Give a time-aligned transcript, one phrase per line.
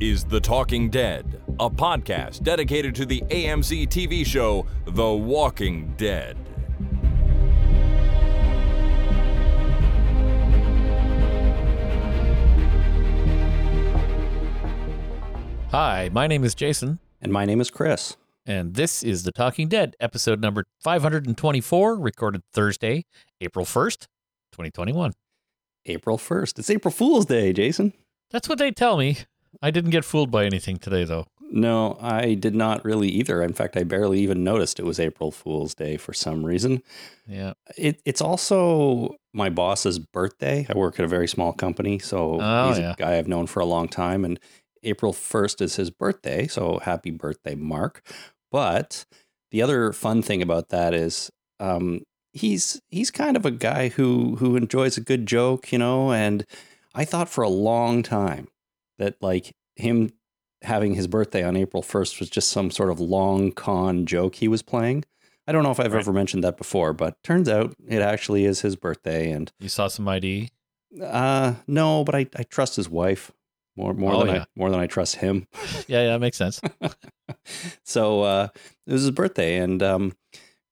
[0.00, 6.36] is The Talking Dead, a podcast dedicated to the AMC TV show The Walking Dead.
[15.70, 18.16] Hi, my name is Jason, And my name is Chris.
[18.46, 23.04] and this is The Talking Dead, episode number 524, recorded Thursday,
[23.42, 24.06] April 1st,
[24.52, 25.12] 2021.
[25.86, 26.58] April 1st.
[26.58, 27.92] It's April Fool's Day, Jason.
[28.30, 29.18] That's what they tell me.
[29.62, 31.26] I didn't get fooled by anything today, though.
[31.50, 33.42] No, I did not really either.
[33.42, 36.82] In fact, I barely even noticed it was April Fool's Day for some reason.
[37.26, 37.54] Yeah.
[37.76, 40.66] It, it's also my boss's birthday.
[40.68, 42.92] I work at a very small company, so Oh, he's yeah.
[42.92, 44.26] a guy I've known for a long time.
[44.26, 44.38] And
[44.82, 46.46] April 1st is his birthday.
[46.46, 48.06] So happy birthday, Mark.
[48.52, 49.06] But
[49.50, 51.30] the other fun thing about that is
[51.60, 52.02] um,
[52.34, 56.12] he's he's kind of a guy who who enjoys a good joke, you know.
[56.12, 56.44] And
[56.94, 58.48] I thought for a long time
[58.98, 60.10] that like him
[60.62, 64.48] having his birthday on April 1st was just some sort of long con joke he
[64.48, 65.04] was playing.
[65.46, 66.00] I don't know if I've Right.
[66.00, 69.30] ever mentioned that before, but turns out it actually is his birthday.
[69.30, 70.50] And You saw some ID?
[71.02, 73.30] uh, no, but I, I trust his wife
[73.76, 74.42] more more Oh, than yeah.
[74.42, 75.46] I more than I trust him.
[75.86, 76.60] Yeah, yeah, that makes sense.
[77.84, 78.48] so uh,
[78.86, 80.12] it was his birthday, and um,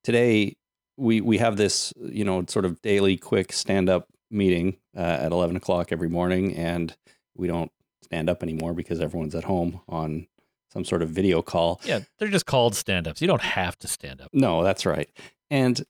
[0.05, 0.57] today
[0.97, 5.33] we we have this you know sort of daily quick stand up meeting uh, at
[5.33, 6.97] eleven o'clock every morning, and
[7.37, 7.71] we don't
[8.07, 10.27] stand up anymore because everyone's at home on
[10.73, 11.81] some sort of video call.
[11.85, 13.21] Yeah, they're just called stand ups.
[13.21, 14.31] You don't have to stand up.
[14.33, 15.09] No, that's right,
[15.51, 15.85] and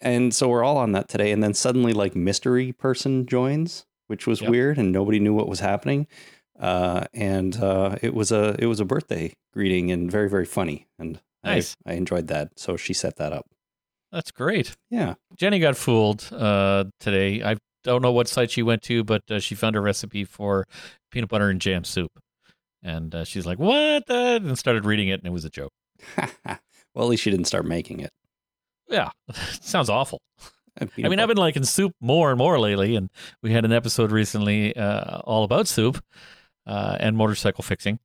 [0.00, 4.26] and so we're all on that today, and then suddenly like mystery person joins, which
[4.26, 4.50] was Yep.
[4.50, 6.06] weird, and nobody knew what was happening.
[6.58, 10.88] Uh, and uh, it was a it was a birthday greeting and very very funny
[10.98, 11.76] and Nice.
[11.86, 12.58] I, I enjoyed that.
[12.58, 13.46] So she set that up.
[14.10, 14.76] That's great.
[14.90, 15.14] Yeah.
[15.36, 17.44] Jenny got fooled uh, today.
[17.44, 20.66] I don't know what site she went to, but uh, she found a recipe for
[21.10, 22.12] peanut butter and jam soup.
[22.82, 24.06] And uh, she's like, what?
[24.06, 25.72] the-" And started reading it, and it was a joke.
[26.16, 26.58] well,
[26.96, 28.10] at least she didn't start making it.
[28.88, 29.10] Yeah,
[29.60, 30.20] sounds awful.
[30.80, 33.10] I mean, I've been liking soup more and more lately, and
[33.42, 36.02] we had an episode recently uh, all about soup
[36.66, 37.98] uh, and motorcycle fixing.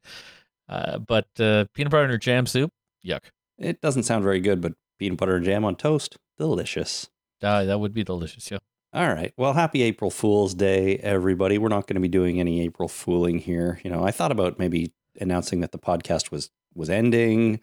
[0.68, 2.72] Uh, but uh, peanut butter and jam soup,
[3.06, 3.22] yuck.
[3.60, 7.10] it doesn't sound very good, but peanut butter and jam on toast, delicious.
[7.44, 8.50] Uh, that would be delicious.
[8.50, 8.60] Yeah.
[8.94, 9.34] All right.
[9.38, 11.58] Well, happy April Fool's Day, everybody.
[11.58, 13.80] We're not going to be doing any April fooling here.
[13.84, 17.60] You know, I thought about maybe announcing that the podcast was was ending,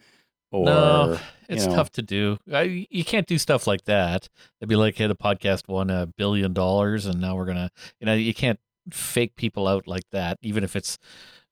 [0.51, 1.19] or no, you
[1.55, 1.75] it's know.
[1.75, 2.37] tough to do.
[2.51, 4.27] I, you can't do stuff like that.
[4.59, 7.71] It'd be like, hey, the podcast won a billion dollars, and now we're gonna,
[8.01, 8.59] you know, you can't
[8.91, 10.37] fake people out like that.
[10.41, 10.97] Even if it's,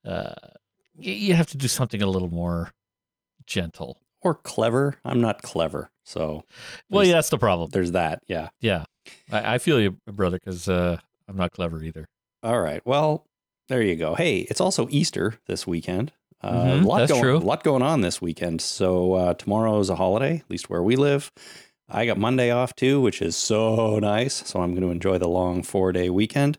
[0.04, 0.34] uh,
[0.98, 2.72] you have to do something a little more
[3.46, 3.98] gentle.
[4.22, 4.96] or clever.
[5.06, 6.44] I'm not clever, so
[6.90, 7.70] Well, yeah, that's the problem.
[7.72, 8.22] there's that.
[8.26, 8.50] Yeah.
[8.60, 8.84] Yeah,
[9.30, 12.06] I, I feel you, brother, because uh, I'm not clever either.
[12.42, 12.80] All right.
[12.84, 13.24] Well,
[13.68, 14.14] there you go.
[14.14, 16.12] Hey, it's also Easter this weekend.
[16.42, 17.36] Uh, Mhm, a lot that's going, true.
[17.36, 18.60] A lot going on this weekend.
[18.60, 21.30] So uh, tomorrow is a holiday, at least where we live.
[21.88, 24.34] I got Monday off too, which is so nice.
[24.48, 26.58] So I'm going to enjoy the long four day weekend.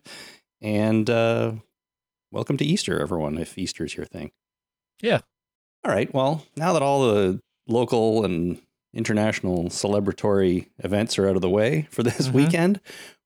[0.60, 1.52] And uh,
[2.30, 4.30] welcome to Easter, everyone, if Easter's your thing.
[5.00, 5.20] Yeah.
[5.84, 6.12] All right.
[6.14, 8.60] Well, now that all the local and
[8.94, 12.32] international celebratory events are out of the way for this Mhm.
[12.32, 12.80] weekend,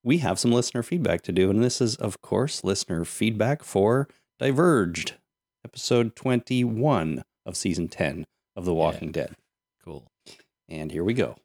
[0.04, 1.50] we have some listener feedback to do.
[1.50, 5.14] And this is, of course, listener feedback for Diverged,
[5.64, 9.34] episode 21 of season 10 of The Walking Dead.
[9.84, 10.06] Cool.
[10.68, 11.36] And here we go.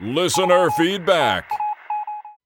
[0.00, 1.50] Listener feedback.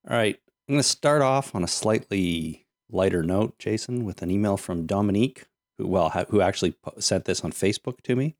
[0.08, 0.38] All right.
[0.68, 4.86] I'm going to start off on a slightly lighter note, Jason, with an email from
[4.86, 5.46] Dominique,
[5.78, 8.36] who, well, ha- who actually po- sent this on Facebook to me.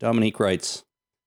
[0.00, 0.83] Dominique writes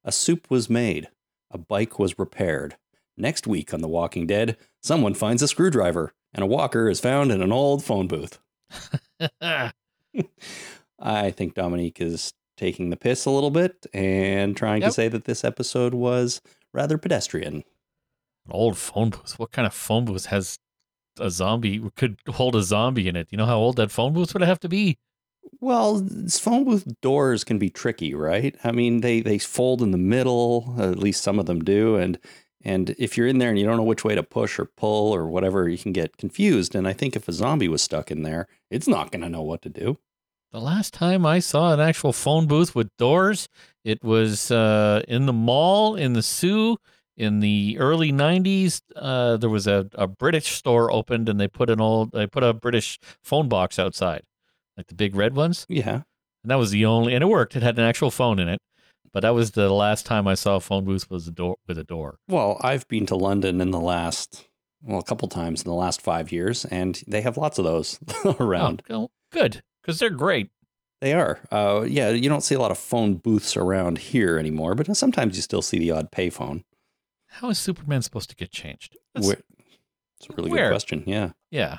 [0.07, 1.09] A soup was made,
[1.51, 2.77] a bike was repaired.
[3.17, 7.29] Next week on The Walking Dead, someone finds a screwdriver, and a walker is found
[7.29, 8.39] in an old phone booth.
[9.41, 15.25] I think Dominique is taking the piss a little bit and trying to say that
[15.25, 16.39] this episode was
[16.73, 17.55] rather pedestrian.
[18.45, 19.37] An old phone booth.
[19.37, 20.57] What kind of phone booth has
[21.19, 23.27] a zombie could hold a zombie in it?
[23.29, 24.99] You know how old that phone booth would have to be?
[25.59, 28.55] Well, phone booth doors can be tricky, right?
[28.63, 30.75] I mean, they they fold in the middle.
[30.79, 32.19] At least some of them do, and
[32.63, 35.13] and if you're in there and you don't know which way to push or pull
[35.13, 36.75] or whatever, you can get confused.
[36.75, 39.41] And I think if a zombie was stuck in there, it's not going to know
[39.41, 39.97] what to do.
[40.51, 43.49] The last time I saw an actual phone booth with doors,
[43.83, 46.77] it was uh, in the mall in the Soo
[47.17, 48.81] in the early '90s.
[48.95, 52.43] Uh, there was a, a British store opened, and they put an old they put
[52.43, 54.23] a British phone box outside,
[54.77, 56.03] like the big red ones, Yeah,
[56.43, 57.55] and that was the only and it worked.
[57.55, 58.59] It had an actual phone in it,
[59.11, 61.77] but that was the last time I saw a phone booth was a door with
[61.77, 62.19] a door.
[62.27, 64.47] Well, I've been to London in the last,
[64.81, 67.99] well, a couple times in the last five years, and they have lots of those
[68.39, 68.83] around.
[68.89, 70.49] Oh, good, because they're great.
[71.01, 71.39] They are.
[71.51, 75.35] Uh, yeah, you don't see a lot of phone booths around here anymore, but sometimes
[75.35, 76.63] you still see the odd payphone.
[77.27, 78.97] How is Superman supposed to get changed?
[79.13, 79.41] That's- Where,
[80.19, 80.65] it's a really Where?
[80.69, 81.03] good question.
[81.05, 81.31] Yeah.
[81.51, 81.77] yeah,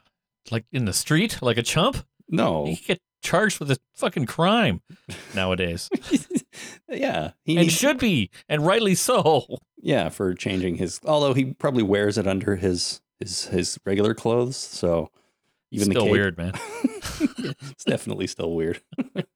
[0.53, 1.97] like in the street, like a chump.
[2.29, 2.67] No.
[2.67, 4.81] He get charged with a fucking crime
[5.35, 5.89] nowadays,
[6.89, 7.33] yeah.
[7.45, 9.59] He and needs, should be, and rightly so.
[9.77, 11.01] yeah, for changing his.
[11.05, 15.11] Although he probably wears it under his his his regular clothes, so
[15.71, 16.53] even the Still cape- weird, man.
[17.21, 18.81] it's definitely still weird.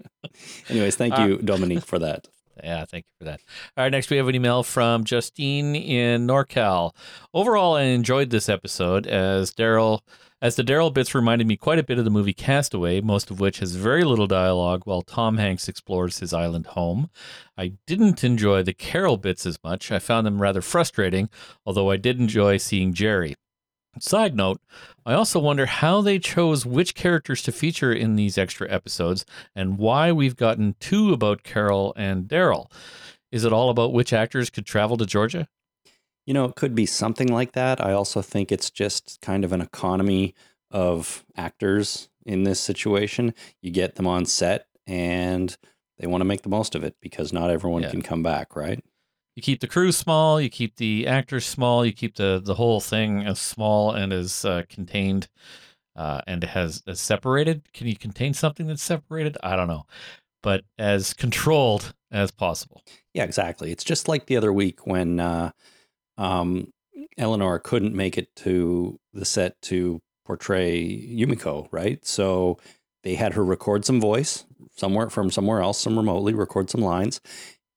[0.68, 2.28] Anyways, thank Uh, you, Dominique, for that.
[2.62, 3.40] Yeah, thank you for that.
[3.76, 6.94] All right, next we have an email from Justine in NorCal.
[7.34, 10.00] Overall, I enjoyed this episode as Daryl,
[10.42, 13.38] as the Daryl bits reminded me quite a bit of the movie Castaway, most of
[13.38, 17.08] which has very little dialogue while Tom Hanks explores his island home.
[17.56, 19.92] I didn't enjoy the Carol bits as much.
[19.92, 21.30] I found them rather frustrating,
[21.64, 23.36] although I did enjoy seeing Jerry.
[24.00, 24.60] Side note,
[25.06, 29.24] I also wonder how they chose which characters to feature in these extra episodes
[29.54, 32.68] and why we've gotten two about Carol and Daryl.
[33.30, 35.46] Is it all about which actors could travel to Georgia?
[36.26, 37.84] You know, it could be something like that.
[37.84, 40.34] I also think it's just kind of an economy
[40.70, 43.34] of actors in this situation.
[43.60, 45.56] You get them on set and
[45.98, 47.90] they want to make the most of it because not everyone Yeah.
[47.90, 48.82] can come back, right?
[49.34, 52.80] You keep the crew small, you keep the actors small, you keep the, the whole
[52.80, 55.28] thing as small and as uh, contained
[55.96, 57.62] uh, and has as separated.
[57.72, 59.36] Can you contain something that's separated?
[59.42, 59.86] I don't know,
[60.42, 62.82] but as controlled as possible.
[63.14, 63.72] Yeah, exactly.
[63.72, 65.52] It's just like the other week when uh,
[66.18, 66.72] um,
[67.18, 72.04] Eleanor couldn't make it to the set to portray Yumiko, right?
[72.04, 72.58] So
[73.02, 74.44] they had her record some voice
[74.76, 77.20] somewhere from somewhere else, some remotely, record some lines.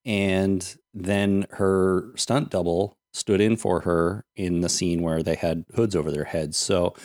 [0.05, 5.65] And then her stunt double stood in for her in the scene where they had
[5.75, 6.57] hoods over their heads.
[6.57, 6.95] So,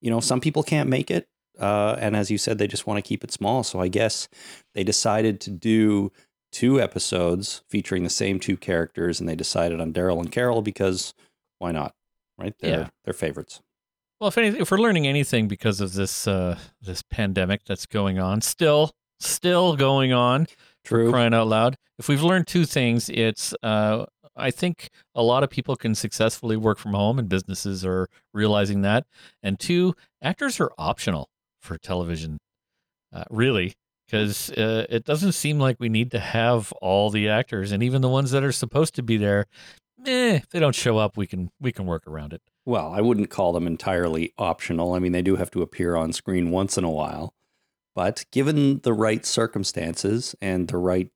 [0.00, 1.28] you know, some people can't make it.
[1.58, 3.62] Uh, and as you said, they just want to keep it small.
[3.62, 4.28] So I guess
[4.74, 6.12] they decided to do
[6.56, 11.12] two episodes featuring the same two characters, and they decided on Daryl and Carol because
[11.58, 11.92] why not?
[12.38, 12.54] Right?
[12.60, 12.88] They're Yeah.
[13.04, 13.60] they're favorites.
[14.20, 18.18] Well, if anything, if we're learning anything because of this uh, this pandemic that's going
[18.18, 20.46] on, still still going on,
[20.84, 21.10] True.
[21.10, 21.76] crying out loud.
[21.98, 26.56] If we've learned two things, it's uh, I think a lot of people can successfully
[26.56, 29.06] work from home, and businesses are realizing that.
[29.42, 31.28] And two, actors are optional
[31.60, 32.38] for television,
[33.12, 33.74] uh, really,
[34.06, 38.02] because uh, it doesn't seem like we need to have all the actors, and even
[38.02, 39.46] the ones that are supposed to be there.
[40.06, 42.42] Eh, if they don't show up, we can we can work around it.
[42.64, 44.94] Well, I wouldn't call them entirely optional.
[44.94, 47.34] I mean, they do have to appear on screen once in a while.
[47.94, 51.10] But given the right circumstances and the right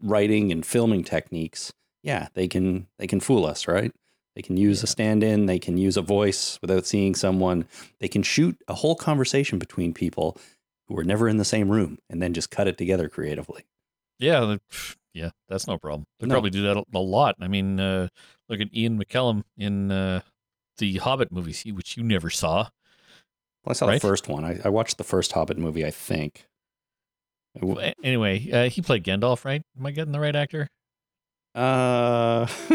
[0.00, 3.92] writing and filming techniques, yeah, they can they can fool us, right?
[4.36, 7.66] They can use a stand-in, they can use a voice without seeing someone.
[7.98, 10.36] They can shoot a whole conversation between people
[10.88, 13.64] who were never in the same room and then just cut it together creatively.
[14.18, 14.56] Yeah,
[15.14, 16.04] yeah, that's no problem.
[16.18, 16.34] They No.
[16.34, 17.36] probably do that a- lot.
[17.40, 18.08] I mean, uh,
[18.48, 20.22] look at Ian McKellen in uh,
[20.78, 22.68] the Hobbit movies, which you never saw.
[23.64, 24.00] Well, I saw Right?
[24.00, 24.44] the first one.
[24.44, 26.46] I, I watched the first Hobbit movie, I think.
[27.56, 29.62] I w- A- Anyway, uh, he played Gandalf, right?
[29.78, 30.68] Am I getting the right actor?
[31.54, 32.46] Uh,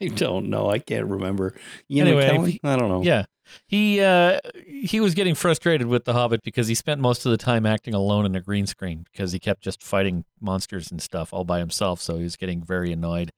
[0.00, 0.68] I don't know.
[0.70, 1.54] I can't remember.
[1.90, 2.58] Ian Anyway, McKellen?
[2.64, 3.02] I don't know.
[3.02, 3.24] Yeah,
[3.66, 7.36] he uh, he was getting frustrated with the Hobbit because he spent most of the
[7.38, 11.32] time acting alone in a green screen because he kept just fighting monsters and stuff
[11.32, 12.00] all by himself.
[12.00, 13.32] So he was getting very annoyed.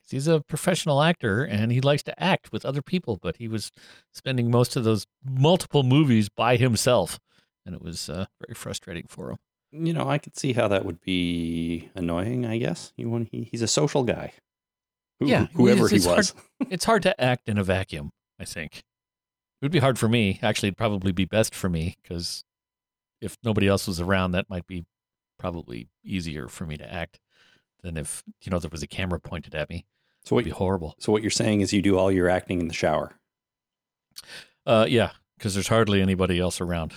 [0.00, 3.48] 'Cause He's a professional actor and he likes to act with other people, but he
[3.48, 3.70] was
[4.12, 7.18] spending most of those multiple movies by himself,
[7.66, 9.38] and it was uh, very frustrating for him.
[9.70, 12.46] You know, I could see how that would be annoying.
[12.46, 14.32] I guess you want he, he's a social guy.
[15.20, 16.34] Who- Yeah, whoever it's- he it's hard- was.
[16.70, 18.10] it's hard to act in a vacuum.
[18.40, 18.84] I think
[19.60, 20.38] it would be hard for me.
[20.42, 22.44] Actually, it'd probably be best for me because
[23.20, 24.84] if nobody else was around, that might be
[25.38, 27.20] probably easier for me to act
[27.82, 29.84] than if you know there was a camera pointed at me.
[30.24, 30.40] So what?
[30.40, 30.94] It'd be horrible.
[30.98, 33.12] So what you're saying is you do all your acting in the shower.
[34.66, 36.92] Uh, yeah, because there's hardly anybody else around.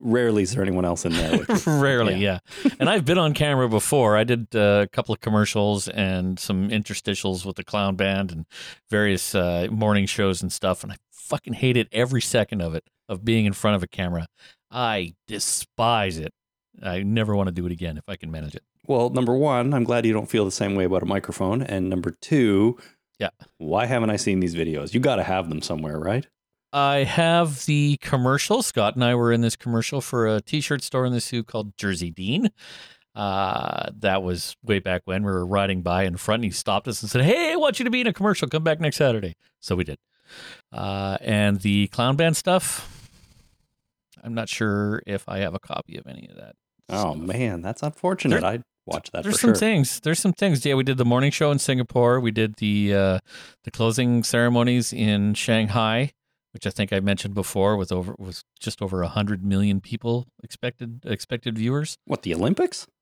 [0.00, 1.44] Rarely is there anyone else in there.
[1.66, 2.38] Rarely, yeah.
[2.78, 4.16] and I've been on camera before.
[4.16, 8.46] I did uh, a couple of commercials and some interstitials with the clown band and
[8.88, 10.82] various uh, morning shows and stuff.
[10.82, 14.26] And I fucking hated every second of it, of being in front of a camera.
[14.70, 16.32] I despise it.
[16.82, 18.62] I never want to do it again if I can manage it.
[18.86, 21.62] Well, number one, I'm glad you don't feel the same way about a microphone.
[21.62, 22.78] And number two,
[23.18, 23.30] Yeah.
[23.58, 24.94] why haven't I seen these videos?
[24.94, 26.26] You got to have them somewhere, right?
[26.72, 28.62] I have the commercial.
[28.62, 31.76] Scott and I were in this commercial for a t-shirt store in the Soo called
[31.76, 32.50] Jersey Dean.
[33.14, 36.86] Uh, that was way back when we were riding by in front and he stopped
[36.86, 38.48] us and said, Hey, I want you to be in a commercial.
[38.48, 39.34] Come back next Saturday.
[39.58, 39.98] So we did.
[40.72, 43.10] Uh, and the clown band stuff,
[44.22, 46.54] I'm not sure if I have a copy of any of that.
[46.88, 48.44] Oh man, that's unfortunate.
[48.44, 49.56] I'd watch that There's some sure.
[49.56, 50.00] things.
[50.00, 50.64] There's some things.
[50.64, 52.20] Yeah, we did the morning show in Singapore.
[52.20, 53.18] We did the uh,
[53.64, 56.12] the closing ceremonies in Shanghai,
[56.52, 61.00] which I think I mentioned before, with over was just over hundred million people expected
[61.04, 61.96] expected viewers.
[62.04, 62.86] What the Olympics?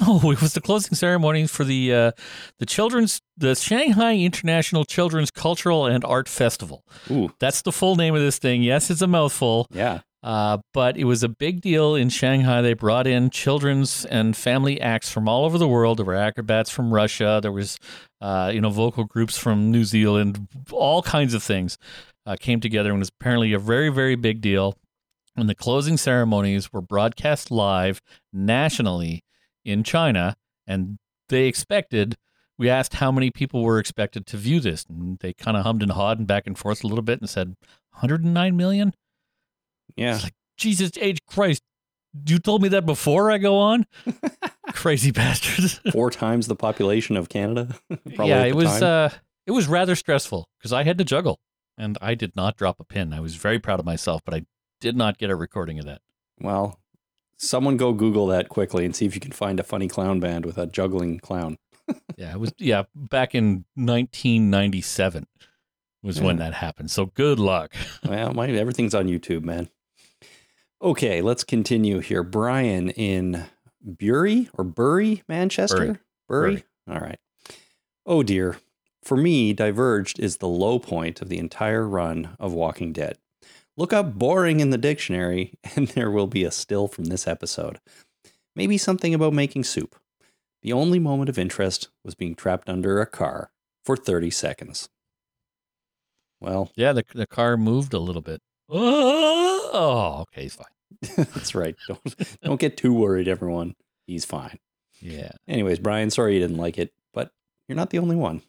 [0.00, 2.12] No, it was the closing ceremony for the uh,
[2.58, 6.82] the children's the Shanghai International Children's Cultural and Art Festival.
[7.10, 8.62] Ooh, That's the full name of this thing.
[8.62, 9.66] Yes, it's a mouthful.
[9.70, 10.00] yeah.
[10.22, 12.60] Uh, but it was a big deal in Shanghai.
[12.60, 15.98] They brought in children's and family acts from all over the world.
[15.98, 17.38] There were acrobats from Russia.
[17.40, 17.78] There was,
[18.20, 20.48] uh, you know, vocal groups from New Zealand.
[20.72, 21.78] All kinds of things
[22.26, 24.76] uh, came together and was apparently a very, very big deal.
[25.36, 28.00] And the closing ceremonies were broadcast live
[28.32, 29.22] nationally
[29.64, 32.16] in China, and they expected.
[32.58, 35.82] We asked how many people were expected to view this, and they kind of hummed
[35.82, 37.48] and hawed and back and forth a little bit and said
[37.92, 38.94] 109 million.
[39.94, 40.20] Yeah.
[40.56, 41.62] Jesus H Christ.
[42.26, 43.84] You told me that before I go on?
[44.72, 45.80] Crazy bastards.
[45.92, 47.76] Four times the population of Canada.
[48.14, 49.10] Probably yeah, it was uh
[49.46, 51.38] it was rather stressful because I had to juggle
[51.78, 53.12] and I did not drop a pin.
[53.12, 54.46] I was very proud of myself, but I
[54.80, 56.02] did not get a recording of that.
[56.40, 56.80] well,
[57.38, 60.46] someone go Google that quickly and see if you can find a funny clown band
[60.46, 61.58] with a juggling clown.
[62.16, 65.26] Yeah, it was yeah, back in 1997
[66.02, 66.90] was when that happened.
[66.90, 67.74] So good luck.
[68.08, 69.68] well, my, everything's on YouTube, man.
[70.80, 72.22] Okay, let's continue here.
[72.22, 73.44] Brian in
[73.82, 76.00] Bury or Bury, Manchester?
[76.28, 76.64] Bury.
[76.88, 77.18] All right.
[78.04, 78.56] Oh dear.
[79.06, 83.18] For me, Diverged is the low point of the entire run of Walking Dead.
[83.76, 87.78] Look up boring in the dictionary, and there will be a still from this episode.
[88.56, 89.94] Maybe something about making soup.
[90.62, 93.52] The only moment of interest was being trapped under a car
[93.84, 94.88] for 30 seconds.
[96.40, 98.42] Well, Yeah, the the car moved a little bit.
[98.68, 100.66] Oh, okay, he's fine.
[101.32, 101.76] that's right.
[101.86, 103.76] Don't, don't get too worried, everyone.
[104.08, 104.58] He's fine.
[105.00, 105.30] Yeah.
[105.46, 107.30] Anyways, Brian, sorry you didn't like it, but
[107.68, 108.42] you're not the only one.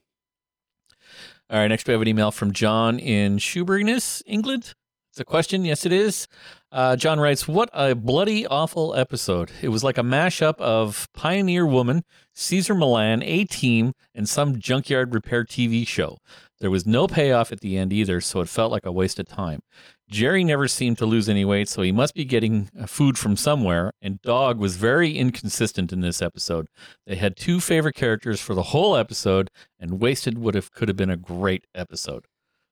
[1.50, 4.74] All right, next we have an email from John in Shoeburyness, England.
[5.12, 5.64] It's a question.
[5.64, 6.28] Yes, it is.
[6.74, 9.50] Uh, John writes, What a bloody awful episode.
[9.62, 12.04] It was like a mashup of Pioneer Woman,
[12.36, 16.18] Cesar Millan, A Team, and some junkyard repair TV show.
[16.60, 19.28] There was no payoff at the end either, so it felt like a waste of
[19.28, 19.62] time.
[20.10, 23.38] Jerry never seemed to lose any weight, so he must be getting uh, food from
[23.38, 26.68] somewhere, and Dog was very inconsistent in this episode.
[27.06, 30.98] They had two favorite characters for the whole episode, and wasted would have could have
[30.98, 32.26] been a great episode.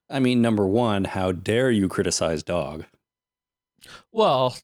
[0.10, 2.86] I mean, number one, how dare you criticize Dog?
[4.12, 4.56] Well,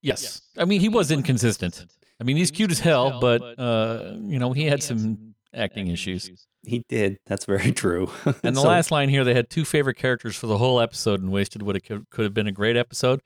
[0.00, 0.42] yes.
[0.56, 1.86] I mean, he was inconsistent.
[2.20, 6.46] I mean, he's cute as hell, but uh, you know, he had some acting issues.
[6.66, 7.18] He did.
[7.26, 8.10] That's very true.
[8.42, 11.20] And the So- last line here, they had two favorite characters for the whole episode,
[11.20, 13.20] and wasted what have could, could have been a great episode.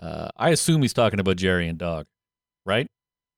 [0.00, 2.06] Uh, I assume he's talking about Jerry and Dog,
[2.64, 2.86] right?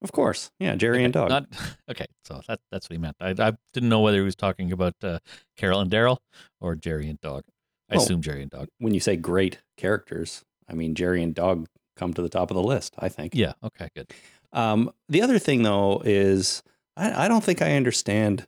[0.00, 1.28] of course, yeah, Jerry Okay, and Dog.
[1.28, 1.46] Not
[1.90, 2.06] okay.
[2.24, 3.16] So that that's what he meant.
[3.20, 5.18] I, I didn't know whether he was talking about uh,
[5.56, 6.18] Carol and Daryl
[6.60, 7.42] or Jerry and Dog.
[7.90, 8.68] I Well- assume Jerry and Dog.
[8.78, 11.66] when you say great characters, I mean Jerry and Dog
[11.96, 12.94] come to the top of the list.
[12.98, 13.34] I think.
[13.34, 13.54] Yeah.
[13.64, 13.88] Okay.
[13.96, 14.12] Good.
[14.52, 16.62] Um, the other thing though is
[16.98, 18.46] I, I don't think I understand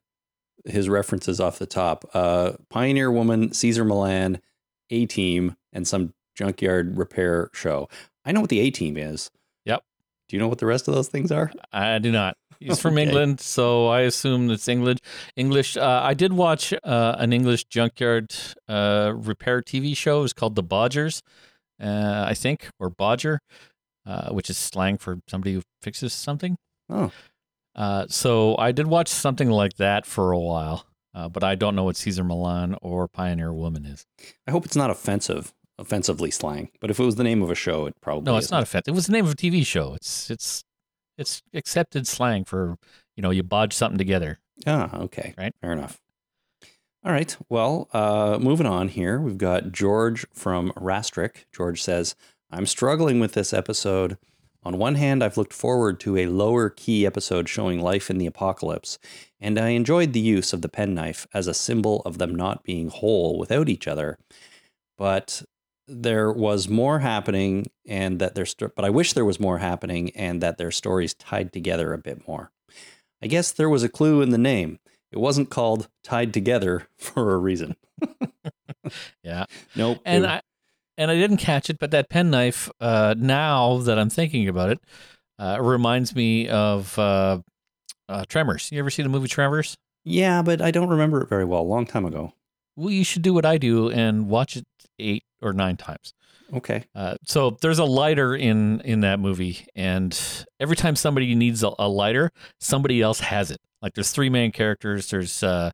[0.65, 2.05] his references off the top.
[2.13, 4.41] Uh, Pioneer Woman, Cesar Millan,
[4.91, 7.89] A Team, and some junkyard repair show.
[8.25, 9.31] I know what the A Team is.
[9.65, 9.83] Yep.
[10.29, 11.51] Do you know what the rest of those things are?
[11.73, 12.37] I do not.
[12.59, 13.05] He's from Okay.
[13.05, 14.99] England, so I assume it's English.
[15.37, 15.77] English.
[15.77, 18.35] Uh, I did watch uh, an English junkyard
[18.69, 20.19] uh, repair TV show.
[20.19, 21.23] It was called The Bodgers,
[21.83, 23.41] uh, I think, or Bodger,
[24.05, 26.57] uh, which is slang for somebody who fixes something.
[26.91, 27.11] Oh,
[27.81, 30.85] Uh, so I did watch something like that for a while,
[31.15, 34.07] uh, but I don't know what Cesar Millan or Pioneer Woman is.
[34.47, 36.71] I hope it's not offensive, offensively slang.
[36.81, 38.55] But if it was the name of a show, it probably No, it's isn't.
[38.57, 38.93] not offensive.
[38.93, 39.95] It was the name of a TV show.
[39.95, 40.63] It's it's
[41.17, 42.77] it's accepted slang for
[43.17, 44.41] you know you bodge something together.
[44.67, 45.33] Ah, okay.
[45.39, 45.55] Right.
[45.63, 45.99] Fair enough.
[47.03, 47.35] All right.
[47.49, 51.47] Well, uh, moving on here, we've got George from Rastrick.
[51.51, 52.15] George says,
[52.51, 54.19] I'm struggling with this episode.
[54.63, 58.27] On one hand, I've looked forward to a lower key episode showing life in the
[58.27, 58.99] apocalypse,
[59.41, 62.89] and I enjoyed the use of the penknife as a symbol of them not being
[62.91, 64.19] whole without each other.
[64.99, 65.43] But
[65.89, 70.11] there was more happening, and that their sto- but I wish there was more happening,
[70.11, 72.53] and that their stories tied together a bit more.
[73.23, 74.79] I guess there was a clue in the name.
[75.11, 77.77] It wasn't called Tied Together for a reason.
[79.23, 79.45] Yeah.
[79.77, 79.99] Nope.
[80.05, 80.41] and I
[81.01, 82.71] and I didn't catch it, but that penknife.
[82.79, 84.81] Uh, now that I'm thinking about it,
[85.39, 87.41] uh, reminds me of uh,
[88.07, 88.71] uh, Tremors.
[88.71, 89.77] You ever see the movie Tremors?
[90.05, 91.63] yeah, but I don't remember it very well.
[91.63, 92.35] A long time ago.
[92.77, 94.65] Well, you should do what I do and watch it
[94.99, 96.13] eight or nine times.
[96.53, 96.85] Okay.
[96.95, 100.19] Uh, so there's a lighter in in that movie, and
[100.59, 103.59] every time somebody needs a, a lighter, somebody else has it.
[103.81, 105.11] Like there's three main characters.
[105.11, 105.71] There's uh,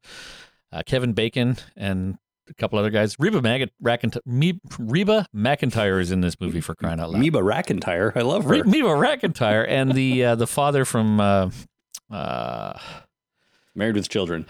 [0.71, 2.19] uh, Kevin Bacon and
[2.49, 3.17] a couple other guys.
[3.19, 7.23] Reba, Mag- Rackent- Me- Reba McEntire is in this movie for crying out loud.
[7.23, 8.13] Meba Rackentire.
[8.17, 8.51] I love her.
[8.51, 11.51] Re- Reba McEntire and the uh, the father from uh,
[12.11, 12.79] uh,
[13.75, 14.47] Married with Children.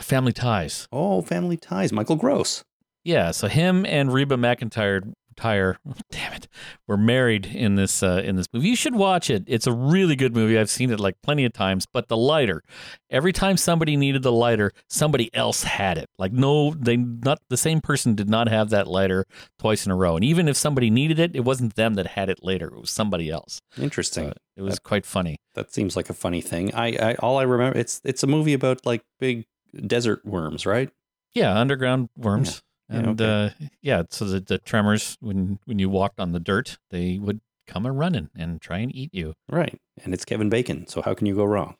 [0.00, 0.88] Family Ties.
[0.92, 1.92] Oh, Family Ties.
[1.92, 2.64] Michael Gross.
[3.04, 5.78] Yeah, so him and Reba McEntire tire.
[6.10, 6.48] Damn it.
[6.86, 8.68] Were married in this uh, in this movie.
[8.68, 9.44] You should watch it.
[9.46, 10.58] It's a really good movie.
[10.58, 12.62] I've seen it like plenty of times but the lighter.
[13.10, 16.08] Every time somebody needed the lighter somebody else had it.
[16.18, 19.24] Like no they not the same person did not have that lighter
[19.58, 20.16] twice in a row.
[20.16, 22.66] And even if somebody needed it it wasn't them that had it later.
[22.68, 23.60] It was somebody else.
[23.78, 24.28] Interesting.
[24.28, 25.36] So it was quite funny.
[25.54, 26.74] that seems like a funny thing.
[26.74, 29.44] I, I all I remember it's it's a movie about like big
[29.86, 30.90] desert worms, right?
[31.34, 32.48] yeah underground worms.
[32.48, 33.54] Yeah, and okay.
[33.60, 37.40] uh, yeah so the, the tremors when when you walked on the dirt they would
[37.66, 39.80] come a running and try and eat you Right.
[40.04, 41.76] And it's Kevin Bacon, so how can you go wrong?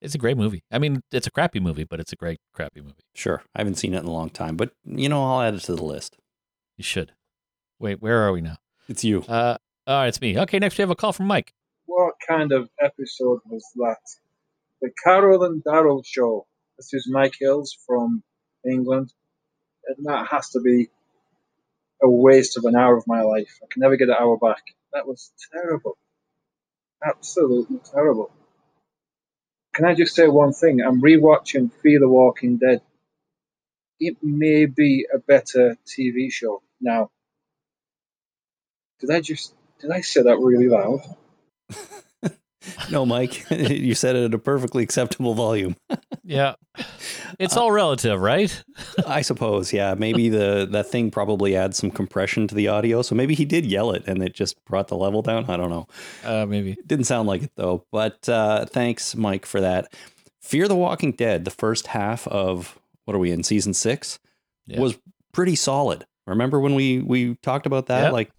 [0.00, 0.64] It's a great movie.
[0.72, 3.04] I mean, it's a crappy movie, but it's a great crappy movie.
[3.14, 3.42] Sure.
[3.54, 5.76] I haven't seen it in a long time, but you know, I'll add it to
[5.76, 6.16] the list.
[6.76, 7.12] You should.
[7.78, 8.56] Wait, where are we now?
[8.88, 9.22] It's you.
[9.22, 10.38] Uh, oh, it's me.
[10.38, 11.52] Okay, next we have a call from Mike.
[11.86, 14.00] What kind of episode was that?
[14.80, 16.46] The Carol and Daryl show.
[16.78, 18.24] This is Mike Hills from
[18.68, 19.12] England.
[19.86, 20.90] And that has to be
[22.02, 23.58] a waste of an hour of my life.
[23.62, 24.62] I can never get an hour back.
[24.92, 25.96] That was terrible.
[27.04, 28.30] Absolutely terrible.
[29.72, 30.80] Can I just say one thing?
[30.82, 32.82] I'm rewatching Fear the Walking Dead.
[33.98, 37.10] It may be a better TV show now.
[39.00, 41.00] Did I just did I say that really loud?
[42.90, 45.76] no, Mike, you said it at a perfectly acceptable volume.
[46.24, 46.54] Yeah,
[47.38, 48.62] it's all relative, right?
[49.06, 49.94] I suppose, yeah.
[49.98, 53.66] Maybe the that thing probably adds some compression to the audio, so maybe he did
[53.66, 55.50] yell it and it just brought the level down.
[55.50, 55.86] I don't know.
[56.24, 56.72] Uh, maybe.
[56.72, 57.84] It didn't sound like it though.
[57.90, 59.92] But uh, thanks, Mike, for that.
[60.40, 64.18] Fear the Walking Dead, the first half of what are we in season six,
[64.66, 64.80] Yeah.
[64.80, 64.98] was
[65.32, 66.04] pretty solid.
[66.26, 68.12] Remember when we we talked about that Yep.
[68.12, 68.30] like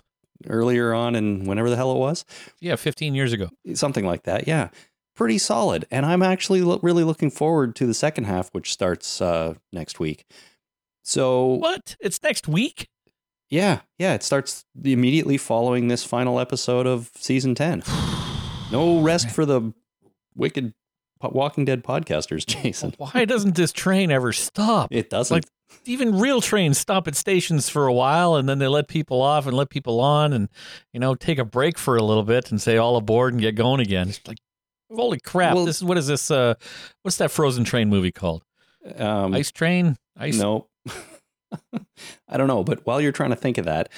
[0.49, 2.25] earlier on and whenever the hell it was,
[2.59, 3.49] Yeah, 15 years ago.
[3.73, 4.47] something like that.
[4.47, 4.69] Yeah,
[5.15, 5.85] pretty solid.
[5.91, 9.99] And I'm actually lo- really looking forward to the second half, which starts uh, next
[9.99, 10.25] week.
[11.03, 11.95] So What?
[11.99, 12.87] It's next week?
[13.49, 17.83] yeah, yeah, it starts immediately following this final episode of season ten.
[18.71, 19.71] No rest for the
[20.35, 20.73] wicked
[21.31, 22.93] Walking Dead podcasters, Jason.
[22.97, 24.89] Why doesn't this train ever stop?
[24.91, 25.33] It doesn't.
[25.33, 25.45] Like
[25.85, 29.47] even real trains stop at stations for a while and then they let people off
[29.47, 30.47] and let people on and
[30.93, 33.55] you know take a break for a little bit and say all aboard and get
[33.55, 34.09] going again.
[34.09, 34.37] It's like
[34.93, 35.55] holy crap!
[35.55, 36.29] Well- this is what is this?
[36.29, 36.55] Uh,
[37.01, 38.43] what's that Frozen train movie called?
[38.97, 39.95] um, Ice Train?
[40.17, 40.67] Ice no,
[42.27, 42.63] I don't know.
[42.63, 43.89] But while you're trying to think of that,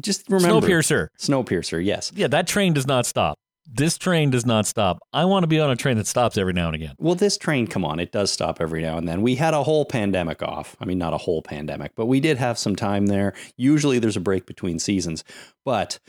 [0.00, 1.08] just remember Snowpiercer.
[1.18, 1.84] Snowpiercer.
[1.84, 2.12] Yes.
[2.14, 3.38] Yeah, that train does not stop.
[3.72, 4.98] This train does not stop.
[5.12, 6.94] I want to be on a train that stops every now and again.
[6.98, 9.22] Well, this train, come on, it does stop every now and then.
[9.22, 10.76] We had a whole pandemic off.
[10.80, 13.32] I mean, not a whole pandemic, but we did have some time there.
[13.56, 15.22] Usually there's a break between seasons.
[15.64, 16.00] But,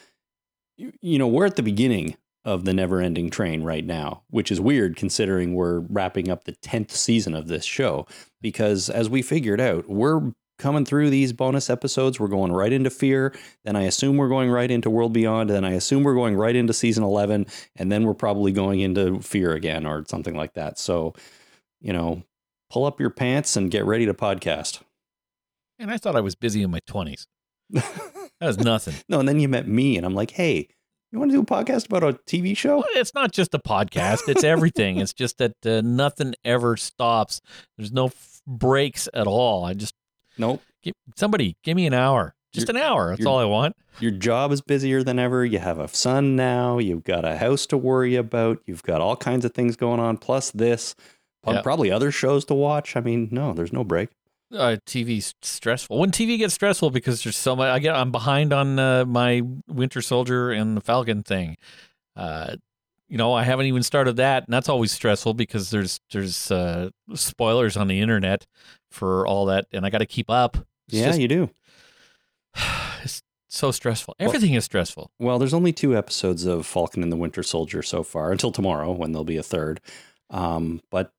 [0.77, 4.59] you know, we're at the beginning of the never ending train right now, which is
[4.59, 8.07] weird considering we're wrapping up the 10th season of this show.
[8.41, 12.19] Because as we figured out, we're coming through these bonus episodes.
[12.19, 13.35] We're going right into Fear.
[13.65, 15.49] Then I assume we're going right into World Beyond.
[15.49, 17.47] Then I assume we're going right into season 11.
[17.75, 20.79] And then we're probably going into Fear again or something like that.
[20.79, 21.13] So,
[21.81, 22.23] you know,
[22.69, 24.81] pull up your pants and get ready to podcast.
[25.79, 27.25] And I thought I was busy in my 20s.
[28.41, 28.95] That was nothing.
[29.07, 30.67] No, and then you met me, and I'm like, hey,
[31.11, 32.77] you want to do a podcast about a TV show?
[32.77, 34.97] Well, it's not just a podcast, it's everything.
[34.99, 37.39] it's just that uh, nothing ever stops.
[37.77, 39.63] There's no f- breaks at all.
[39.63, 39.93] I just,
[40.41, 40.61] Nope.
[40.83, 42.35] give, somebody give me an hour.
[42.53, 43.09] Just You're- an hour.
[43.11, 43.75] That's you're- all I want.
[43.99, 45.45] Your job is busier than ever.
[45.45, 46.79] You have a son now.
[46.79, 48.59] You've got a house to worry about.
[48.65, 50.95] You've got all kinds of things going on, plus this.
[51.47, 51.61] Yeah.
[51.61, 52.95] Probably other shows to watch.
[52.95, 54.09] I mean, no, there's no break.
[54.53, 55.97] Uh, TV's stressful.
[55.97, 59.41] When TV gets stressful because there's so much, I get I'm behind on uh, my
[59.67, 61.55] Winter Soldier and the Falcon thing.
[62.15, 62.55] Uh,
[63.07, 66.89] you know, I haven't even started that, and that's always stressful because there's there's uh,
[67.13, 68.45] spoilers on the internet
[68.91, 70.57] for all that, and I got to keep up.
[70.87, 71.49] It's yeah, just- you do.
[73.03, 74.15] it's so stressful.
[74.19, 75.11] Everything is stressful.
[75.19, 78.91] Well, there's only two episodes of Falcon and the Winter Soldier so far until tomorrow
[78.91, 79.81] when there'll be a third.
[80.29, 81.11] Um, but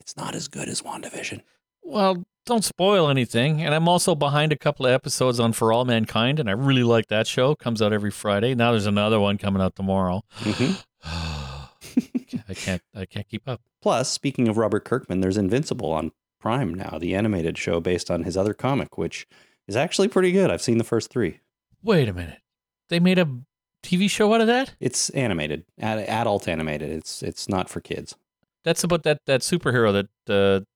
[0.00, 1.40] it's not as good as WandaVision.
[1.82, 3.62] Well, don't spoil anything.
[3.62, 6.82] And I'm also behind a couple of episodes on For All Mankind, and I really
[6.84, 7.54] like that show.
[7.54, 8.54] Comes out every Friday.
[8.54, 10.22] Now there's another one coming out tomorrow.
[10.40, 10.82] Mhm.
[12.48, 12.82] I can't.
[12.94, 13.60] I can't keep up.
[13.80, 18.24] Plus, speaking of Robert Kirkman, there's Invincible on Prime now, the animated show based on
[18.24, 19.28] his other comic, which
[19.68, 20.50] is actually pretty good.
[20.50, 21.38] I've seen the first three.
[21.84, 22.40] Wait a minute.
[22.88, 23.28] They made a
[23.84, 24.74] TV show out of that.
[24.80, 26.90] It's animated, ad- adult animated.
[26.90, 28.16] It's it's not for kids.
[28.64, 29.92] That's about that that superhero
[30.26, 30.66] that.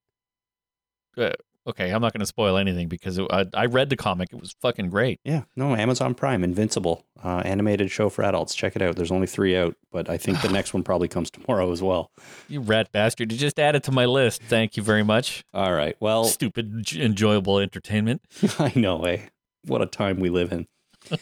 [1.18, 1.32] Uh, uh,
[1.66, 4.28] okay, I'm not going to spoil anything because it, I I read the comic.
[4.32, 5.20] It was fucking great.
[5.24, 8.54] Yeah, no, Amazon Prime, Invincible, uh, animated show for adults.
[8.54, 8.96] Check it out.
[8.96, 12.10] There's only three out, but I think the next one probably comes tomorrow as well.
[12.48, 13.32] You rat bastard!
[13.32, 14.42] You just added to my list.
[14.42, 15.44] Thank you very much.
[15.52, 15.96] All right.
[16.00, 18.22] Well, Stupid, j- enjoyable entertainment.
[18.58, 19.28] I know, eh?
[19.64, 20.66] What a time we live in.
[21.10, 21.16] uh,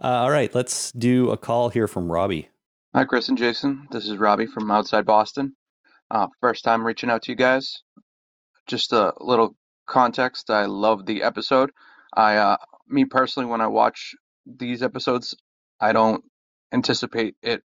[0.00, 2.48] all right, let's do a call here from Robbie.
[2.94, 3.88] Hi, Chris and Jason.
[3.90, 5.56] This is Robbie from outside Boston.
[6.10, 7.82] Uh, first time reaching out to you guys.
[8.66, 10.50] Just a little context.
[10.50, 11.70] I love the episode.
[12.14, 12.56] I, uh,
[12.88, 14.14] me personally, when I watch
[14.46, 15.34] these episodes,
[15.80, 16.22] I don't
[16.72, 17.62] anticipate it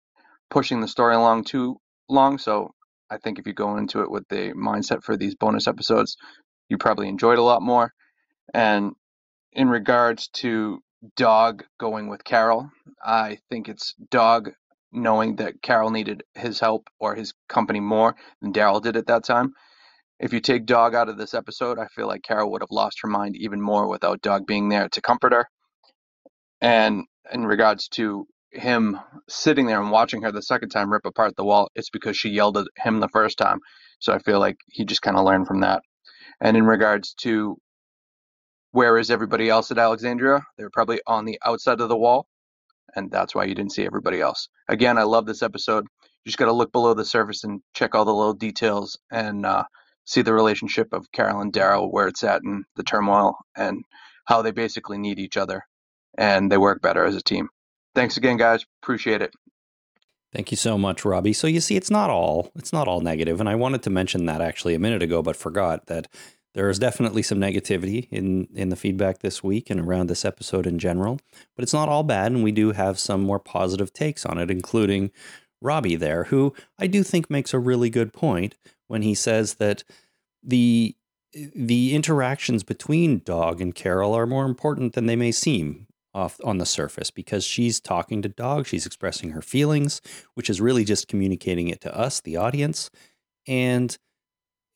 [0.50, 1.78] pushing the story along too
[2.08, 2.38] long.
[2.38, 2.72] So
[3.10, 6.18] I think if you go into it with the mindset for these bonus episodes,
[6.70, 7.94] you probably enjoyed a lot more.
[8.54, 8.94] And
[9.54, 10.82] in regards to
[11.16, 12.70] Dog going with Carol,
[13.04, 14.52] I think it's Dog
[14.92, 19.24] knowing that Carol needed his help or his company more than Daryl did at that
[19.24, 19.54] time.
[20.20, 23.00] If you take Dog out of this episode, I feel like Carol would have lost
[23.02, 25.48] her mind even more without Dog being there to comfort her.
[26.62, 31.36] And in regards to him sitting there and watching her the second time rip apart
[31.36, 33.60] the wall, it's because she yelled at him the first time.
[34.00, 35.84] So I feel like he just kind of learned from that.
[36.42, 37.58] And in regards to
[38.72, 42.28] where is everybody else at Alexandria, they're probably on the outside of the wall
[42.96, 44.50] and that's why you didn't see everybody else.
[44.68, 45.86] Again, I love this episode.
[46.24, 49.46] You just got to look below the surface and check all the little details and
[49.46, 49.64] uh,
[50.10, 53.84] see the relationship of Carol and Daryl, where it's at, and the turmoil, and
[54.26, 55.64] how they basically need each other,
[56.18, 57.48] and they work better as a team.
[57.94, 58.66] Thanks again, guys.
[58.82, 59.34] Appreciate it.
[60.34, 61.34] Thank you so much, Robbie.
[61.34, 64.26] So you see, it's not all it's not all negative, and I wanted to mention
[64.26, 66.08] that actually a minute ago, but forgot that
[66.56, 70.66] there is definitely some negativity in in the feedback this week and around this episode
[70.66, 71.20] in general.
[71.56, 74.50] But it's not all bad, and we do have some more positive takes on it,
[74.50, 75.12] including
[75.62, 78.56] Robbie there, who I do think makes a really good point
[78.90, 79.86] when he says that
[80.44, 80.96] the
[81.32, 86.58] the interactions between Dog and Carol are more important than they may seem off on
[86.58, 90.02] the surface because she's talking to Dog, she's expressing her feelings,
[90.34, 92.90] which is really just communicating it to us, the audience,
[93.48, 93.98] and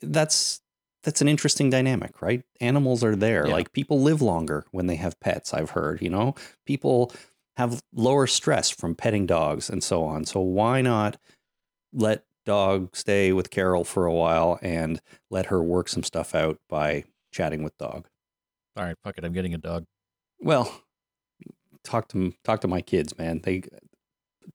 [0.01, 0.61] that's
[1.03, 2.43] that's an interesting dynamic, right?
[2.61, 3.47] Animals are there.
[3.47, 3.53] Yeah.
[3.53, 6.35] Like people live longer when they have pets, I've heard, you know?
[6.65, 7.11] People
[7.57, 10.25] have lower stress from petting dogs and so on.
[10.25, 11.17] So why not
[11.91, 16.59] let dog stay with Carol for a while and let her work some stuff out
[16.69, 18.07] by chatting with dog?
[18.75, 19.25] All right, fuck it.
[19.25, 19.85] I'm getting a dog.
[20.39, 20.81] Well,
[21.83, 23.41] talk to talk to my kids, man.
[23.43, 23.63] They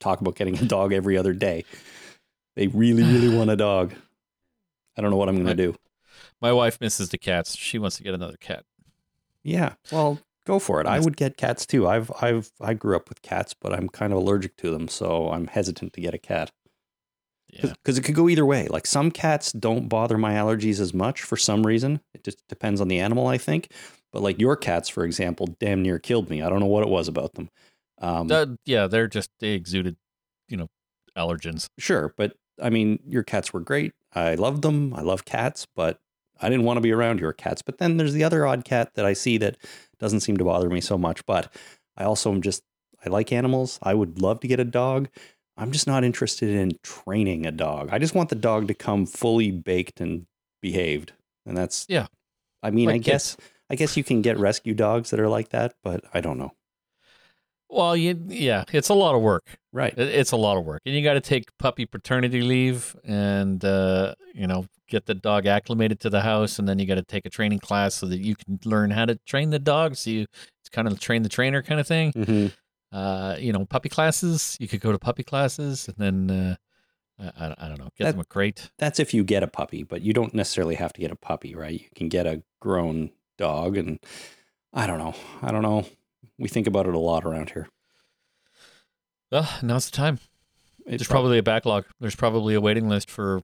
[0.00, 1.64] talk about getting a dog every other day.
[2.56, 3.94] They really, really want a dog.
[4.96, 5.76] I don't know what I'm going to do.
[6.40, 7.56] My wife misses the cats.
[7.56, 8.64] She wants to get another cat.
[9.44, 10.86] Yeah, well, go for it.
[10.86, 11.86] I would get cats too.
[11.86, 15.30] I've I've I grew up with cats, but I'm kind of allergic to them, so
[15.30, 16.50] I'm hesitant to get a cat
[17.50, 17.72] Yeah.
[17.72, 18.68] because it could go either way.
[18.68, 22.00] Like some cats don't bother my allergies as much for some reason.
[22.14, 23.72] It just depends on the animal, I think.
[24.12, 26.42] But like your cats, for example, damn near killed me.
[26.42, 27.48] I don't know what it was about them.
[28.00, 29.96] Um, Uh, yeah, they're just they exuded,
[30.48, 30.68] you know,
[31.16, 31.68] allergens.
[31.78, 33.92] Sure, but I mean, your cats were great.
[34.14, 34.92] I loved them.
[34.94, 36.00] I love cats, but
[36.40, 37.62] I didn't want to be around your cats.
[37.62, 39.56] But then there's the other odd cat that I see that
[39.98, 41.24] doesn't seem to bother me so much.
[41.26, 41.52] But
[41.96, 42.62] I also am just,
[43.04, 43.78] I like animals.
[43.82, 45.08] I would love to get a dog.
[45.58, 47.88] I'm just not interested in training a dog.
[47.92, 50.26] I just want the dog to come fully baked and
[50.62, 51.12] behaved.
[51.44, 52.06] And that's, Yeah.
[52.62, 53.36] I mean, Like I guess,
[53.70, 56.52] I guess you can get rescue dogs that are like that, but I don't know.
[57.70, 59.58] Well, you, yeah, it's a lot of work.
[59.72, 59.92] Right.
[59.98, 63.62] It- It's a lot of work, and you got to take puppy paternity leave, and
[63.62, 67.02] uh, you know, get the dog acclimated to the house, and then you got to
[67.02, 69.96] take a training class so that you can learn how to train the dog.
[69.96, 70.22] So you,
[70.62, 72.12] it's kind of train the trainer kind of thing.
[72.12, 72.46] hmm
[72.92, 74.56] Uh, you know, puppy classes.
[74.60, 75.96] You could go to puppy classes, and
[76.28, 76.56] then
[77.20, 78.70] uh, I, I- don't know, get That- them a crate.
[78.78, 81.54] that's if you get a puppy, but you don't necessarily have to get a puppy,
[81.54, 81.72] right?
[81.80, 83.98] You can get a grown dog, and
[84.72, 85.14] I don't know.
[85.42, 85.84] I don't know.
[86.38, 87.68] We think about it a lot around here.
[89.30, 90.18] Well, now's the time.
[90.86, 91.84] It There's prob- probably a backlog.
[92.00, 93.42] There's probably a waiting list for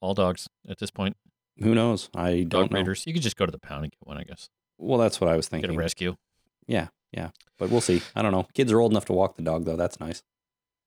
[0.00, 1.16] all dogs at this point.
[1.58, 2.08] who knows.
[2.14, 2.76] I don't know.
[2.76, 3.04] breeders.
[3.06, 4.48] You could just go to the pound and get one, I guess.
[4.78, 5.76] Well, that's what I was Get a thinking.
[5.78, 6.16] rescue.
[6.66, 8.02] Yeah, yeah, but we'll see.
[8.14, 8.46] I don't know.
[8.54, 9.76] Kids are old enough to walk the dog, though.
[9.76, 10.22] That's nice.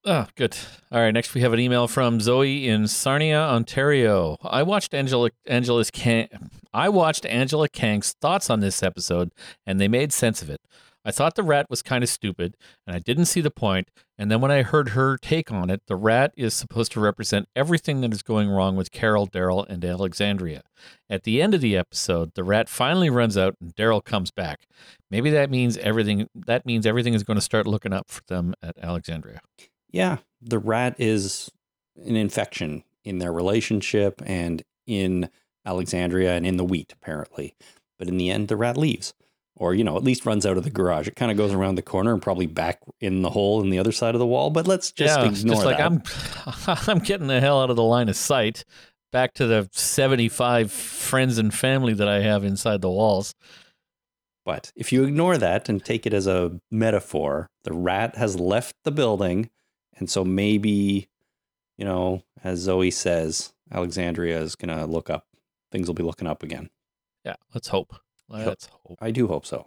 [0.04, 0.56] Oh, good.
[0.90, 1.12] All right.
[1.12, 4.36] Next, we have an email from Zoe in Sarnia, Ontario.
[4.42, 6.28] I watched Angela Angela's Kang.
[6.74, 9.30] I watched Angela Kang's thoughts on this episode,
[9.64, 10.60] and they made sense of it.
[11.04, 13.90] I thought the rat was kind of stupid and I didn't see the point.
[14.16, 17.48] And then when I heard her take on it, the rat is supposed to represent
[17.56, 20.62] everything that is going wrong with Carol, Daryl, and Alexandria.
[21.10, 24.66] At the end of the episode, the rat finally runs out and Daryl comes back.
[25.10, 28.54] Maybe that means everything that means everything is going to start looking up for them
[28.62, 29.40] at Alexandria.
[29.90, 31.50] Yeah, the rat is
[31.96, 35.28] an infection in their relationship and in
[35.66, 37.54] Alexandria and in the wheat, apparently.
[37.98, 39.14] But in the end, the rat leaves,
[39.56, 41.08] or, you know, at least runs out of the garage.
[41.08, 43.78] It kind of goes around the corner and probably back in the hole in the
[43.78, 44.50] other side of the wall.
[44.50, 45.86] But let's just yeah, ignore just like that.
[45.86, 48.64] I'm I'm getting the hell out of the line of sight
[49.12, 53.34] back to the 75 friends and family that I have inside the walls.
[54.44, 58.74] But if you ignore that and take it as a metaphor, the rat has left
[58.82, 59.50] the building.
[59.96, 61.08] And so maybe,
[61.76, 65.26] you know, as Zoe says, Alexandria is going to look up.
[65.70, 66.70] Things will be looking up again.
[67.24, 67.94] Yeah, let's hope.
[68.32, 68.98] Let's hope.
[69.00, 69.66] I do hope so.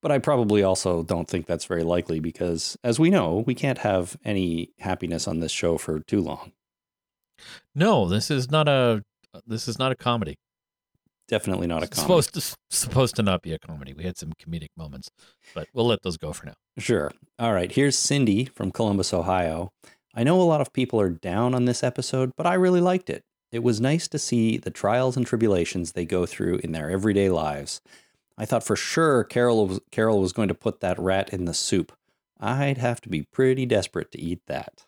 [0.00, 3.78] But I probably also don't think that's very likely because, as we know, we can't
[3.78, 6.52] have any happiness on this show for too long.
[7.74, 9.02] No, this is not a
[9.46, 10.36] this is not a comedy.
[11.28, 12.22] Definitely not a It's comedy.
[12.22, 13.94] supposed to supposed to not be a comedy.
[13.94, 15.08] We had some comedic moments,
[15.54, 16.54] but we'll let those go for now.
[16.78, 17.12] Sure.
[17.38, 17.70] All right.
[17.70, 19.70] Here's Cindy from Columbus, Ohio.
[20.14, 23.08] I know a lot of people are down on this episode, but I really liked
[23.08, 23.22] it.
[23.52, 27.28] It was nice to see the trials and tribulations they go through in their everyday
[27.28, 27.82] lives.
[28.38, 31.52] I thought for sure Carol was, Carol was going to put that rat in the
[31.52, 31.92] soup.
[32.40, 34.84] I'd have to be pretty desperate to eat that.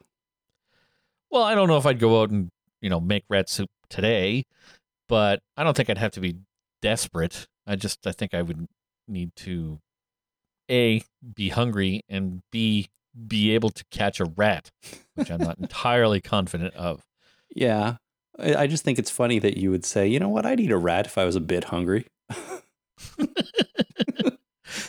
[1.30, 2.50] Well, I don't know if I'd go out and
[2.80, 4.44] you know make rat soup today,
[5.08, 6.38] but I don't think I'd have to be
[6.80, 7.46] desperate.
[7.66, 8.66] I just I think I would
[9.06, 9.78] need to
[10.70, 11.02] a
[11.34, 12.88] be hungry and b
[13.28, 14.70] be able to catch a rat,
[15.14, 17.04] which I'm not entirely confident of.
[17.54, 17.96] Yeah.
[18.38, 20.76] I just think it's funny that you would say, you know what, I'd eat a
[20.76, 22.06] rat if I was a bit hungry.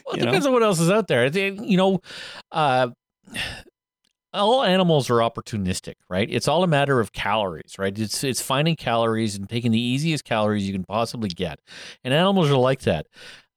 [0.06, 0.32] Well, it You know?
[0.32, 1.28] depends on what else is out there.
[1.28, 2.00] You know,
[2.52, 2.90] uh,
[4.34, 6.28] all animals are opportunistic, right?
[6.30, 7.98] It's all a matter of calories, right?
[7.98, 11.60] It's it's finding calories and taking the easiest calories you can possibly get,
[12.04, 13.06] and animals are like that.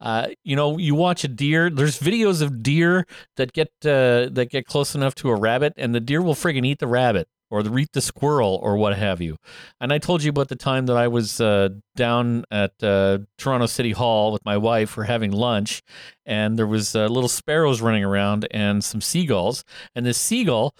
[0.00, 1.70] Uh, you know, you watch a deer.
[1.70, 5.94] There's videos of deer that get uh, that get close enough to a rabbit, and
[5.94, 9.20] the deer will friggin' eat the rabbit or the, eat the squirrel or what have
[9.20, 9.36] you.
[9.80, 13.66] And I told you about the time that I was uh, down at uh, Toronto
[13.66, 15.82] City Hall with my wife for having lunch,
[16.26, 20.74] and there was uh, little sparrows running around and some seagulls, and this seagull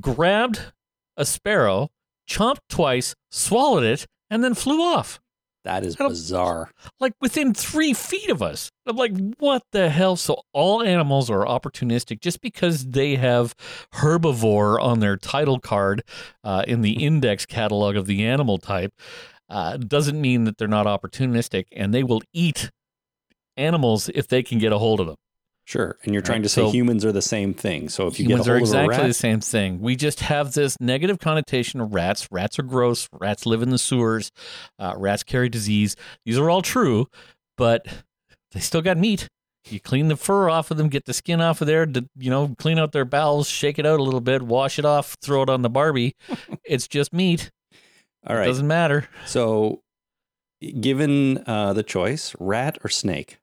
[0.00, 0.72] grabbed
[1.16, 1.90] a sparrow,
[2.28, 5.20] chomped twice, swallowed it, and then flew off
[5.70, 6.72] That is bizarre.
[6.98, 8.72] like within three feet of us.
[8.86, 10.16] I'm like, what the hell?
[10.16, 13.54] So all animals are opportunistic just because they have
[13.94, 16.02] herbivore on their title card
[16.42, 18.92] uh, in the index catalog of the animal type
[19.48, 22.72] uh, doesn't mean that they're not opportunistic and they will eat
[23.56, 25.16] animals if they can get a hold of them.
[25.70, 25.96] Sure.
[26.02, 27.88] And you're trying to say so- humans are the same thing.
[27.88, 29.80] So if you Humans get a are exactly a the same thing.
[29.80, 32.26] We just have this negative connotation of rats.
[32.32, 33.08] Rats are gross.
[33.12, 34.32] Rats live in the sewers.
[34.80, 35.94] Uh, rats carry disease.
[36.24, 37.06] These are all true,
[37.56, 37.86] but
[38.50, 39.28] they still got meat.
[39.68, 42.56] You clean the fur off of them, get the skin off of there, you know,
[42.58, 45.48] clean out their bowels, shake it out a little bit, wash it off, throw it
[45.48, 46.16] on the Barbie.
[46.64, 47.52] it's just meat.
[48.26, 48.42] All right.
[48.42, 49.08] It doesn't matter.
[49.24, 49.82] So,
[50.80, 53.38] given uh, the choice, rat or snake?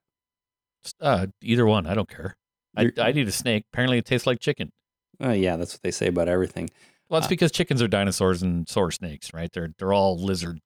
[1.02, 2.36] Uh, either one, I don't care.
[2.76, 3.66] I, I'd eat a snake.
[3.74, 4.72] Apparently, it tastes like chicken.
[5.24, 6.70] Uh, yeah, that's what they say about everything.
[7.10, 9.52] Well, it's Uh, because chickens are dinosaurs and so are snakes, right?
[9.52, 10.60] They're they're all lizard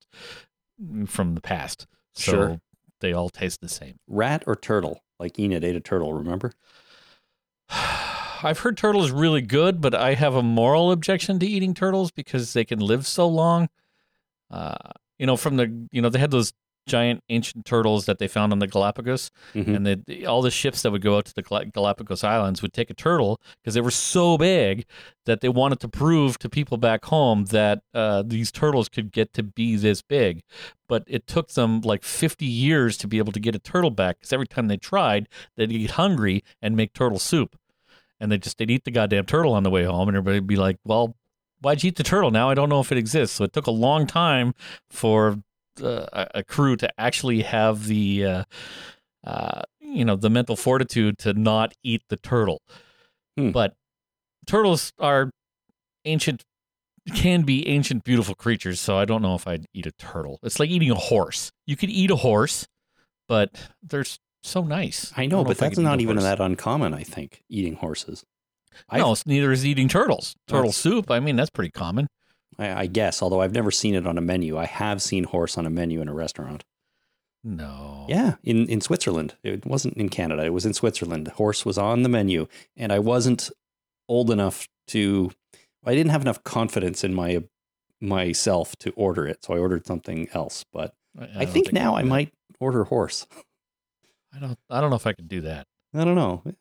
[1.07, 2.61] from the past, so Sure.
[2.99, 3.99] they all taste the same.
[4.07, 5.03] Rat or turtle?
[5.19, 6.51] Like Enid ate a turtle, remember?
[7.69, 12.11] I've heard turtle is really good, but I have a moral objection to eating turtles
[12.11, 13.69] because they can live so long.
[14.49, 14.75] Uh,
[15.19, 16.51] you know, from the you know they had those
[16.87, 19.75] giant ancient turtles that they found on the Galapagos, Mhm.
[19.75, 22.73] and they, all the ships that would go out to the Gal- Galapagos Islands would
[22.73, 24.85] take a turtle because they were so big
[25.25, 29.33] that they wanted to prove to people back home that uh, these turtles could get
[29.33, 30.41] to be this big.
[30.87, 34.19] But it took them like 50 years to be able to get a turtle back
[34.19, 37.55] because every time they tried, they'd get hungry and make turtle soup.
[38.19, 40.55] And they just they'd eat the goddamn turtle on the way home, and everybody'd be
[40.55, 41.15] like, "Well,
[41.61, 42.29] why'd you eat the turtle?
[42.29, 44.53] Now I don't know if it exists." So it took a long time
[44.91, 45.39] for
[45.81, 48.43] uh, a, crew to actually have the uh,
[49.23, 52.61] uh, you know the mental fortitude to not eat the turtle.
[53.37, 53.51] Hmm.
[53.51, 53.73] But
[54.47, 55.29] turtles are
[56.05, 56.43] ancient,
[57.15, 58.79] can be ancient, beautiful creatures.
[58.79, 60.39] So I don't know if I'd eat a turtle.
[60.43, 61.51] It's like eating a horse.
[61.65, 62.67] You could eat a horse,
[63.27, 64.05] but they're
[64.43, 65.13] so nice.
[65.15, 66.23] I know, don't but that's not even horse.
[66.23, 68.23] that uncommon, I think, eating horses.
[68.89, 70.35] I've- No, neither is eating turtles.
[70.47, 71.11] Turtle That's- soup.
[71.11, 72.07] I mean, that's pretty common.
[72.61, 74.57] I, I guess, although I've never seen it on a menu.
[74.57, 76.63] I have seen horse on a menu in a restaurant.
[77.43, 78.05] No.
[78.07, 79.35] Yeah, in, in Switzerland.
[79.43, 80.45] It wasn't in Canada.
[80.45, 81.27] It was in Switzerland.
[81.29, 82.47] Horse was on the menu,
[82.77, 83.49] and I wasn't
[84.07, 85.31] old enough to.
[85.83, 87.43] I didn't have enough confidence in my
[87.99, 90.65] myself to order it, so I ordered something else.
[90.71, 92.09] But I, don't think, now I could do that.
[92.09, 93.25] might order horse.
[94.35, 94.59] I don't.
[94.69, 95.65] I don't know if I could do that.
[95.95, 96.43] I don't know.
[96.45, 96.55] It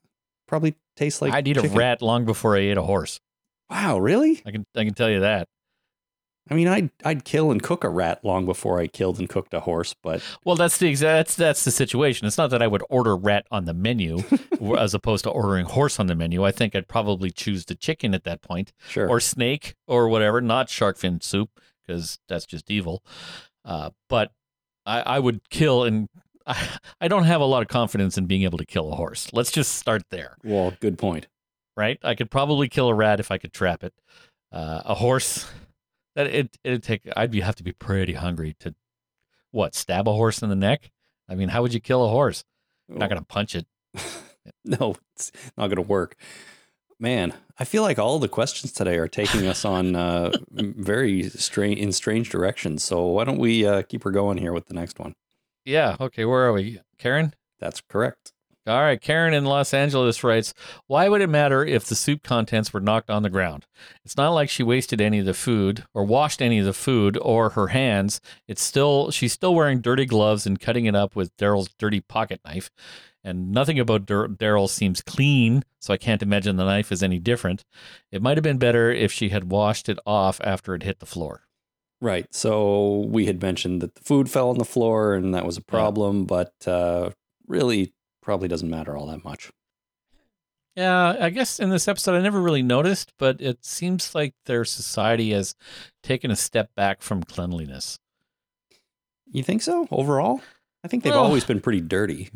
[0.49, 1.73] probably tastes like I'd eat chicken.
[1.73, 3.21] a rat long before I ate a horse.
[3.69, 4.41] Wow, really?
[4.47, 4.65] I can.
[4.75, 5.47] I can tell you that.
[6.51, 9.55] I mean, I'd I'd kill and cook a rat long before I killed and cooked
[9.55, 11.17] a horse, but Well, that's the exact.
[11.17, 12.27] That's, that's the situation.
[12.27, 14.19] It's not that I would order rat on the menu,
[14.79, 16.45] as opposed to ordering horse on the menu.
[16.45, 19.09] I think I'd probably choose the chicken at that point, sure.
[19.09, 20.41] or snake, or whatever.
[20.41, 21.51] Not shark fin soup
[21.87, 23.05] because that's just evil.
[23.65, 24.33] Uh, but
[24.87, 26.09] I, I would kill, and
[26.47, 26.69] I,
[27.01, 29.29] I don't have a lot of confidence in being able to kill a horse.
[29.33, 30.37] Let's just start there.
[30.45, 31.29] well, good point.
[31.77, 31.99] right?
[32.03, 33.95] I could probably kill a rat if I could trap it.
[34.53, 35.47] Uh, a horse,
[36.15, 37.09] that it it'd take.
[37.17, 38.75] I'd be have to be pretty hungry to
[39.51, 40.91] what stab a horse in the neck.
[41.29, 42.45] I mean, how would you kill a horse?
[42.89, 43.67] You're not gonna punch it.
[44.65, 46.17] no, it's not to work.
[46.99, 51.81] Man, I feel like all the questions today are taking us on uh, very strange
[51.81, 52.83] in strange directions.
[52.85, 55.15] So why don't we uh, keep her going here with the next one?
[55.65, 55.97] Yeah.
[55.99, 56.27] Okay.
[56.27, 57.33] Where are we, Karen?
[57.59, 58.33] That's correct.
[58.67, 59.01] All right.
[59.01, 60.53] Karen in Los Angeles writes,
[60.87, 63.67] "Why would it matter if the soup contents were knocked on the ground?
[64.05, 67.19] It's not like she wasted any of the food or washed any of the food
[67.23, 68.21] or her hands.
[68.47, 72.41] It's still she's still wearing dirty gloves and cutting it up with Daryl's dirty pocket
[72.45, 72.71] knife."
[73.23, 77.65] And nothing about Daryl seems clean, so I can't imagine the knife is any different.
[78.11, 81.07] It might have been better if she had washed it off after it hit the
[81.07, 81.43] floor.
[82.01, 82.27] Right.
[82.35, 85.63] So we had mentioned that the food fell on the floor and that was a
[85.63, 87.11] problem, but uh,
[87.47, 87.93] really
[88.23, 89.51] probably doesn't matter all that much.
[90.77, 94.65] Yeah, I guess in this episode I never really noticed, but it seems like their
[94.65, 95.55] society has
[96.03, 97.99] taken a step back from cleanliness.
[99.33, 100.41] You think so overall?
[100.85, 102.31] I think they've Well- always been pretty dirty.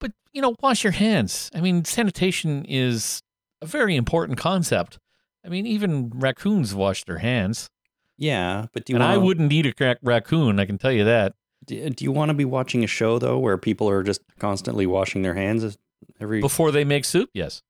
[0.00, 1.50] But, you know, wash your hands.
[1.54, 3.22] I mean, sanitation is
[3.60, 4.98] a very important concept.
[5.44, 7.68] I mean, even raccoons wash their hands.
[8.16, 10.92] Yeah, but do you and I wanna, wouldn't eat a crack raccoon, I can tell
[10.92, 11.34] you that.
[11.66, 14.86] Do, do you want to be watching a show though where people are just constantly
[14.86, 15.76] washing their hands
[16.20, 16.40] every?
[16.40, 17.62] Before they make soup, yes.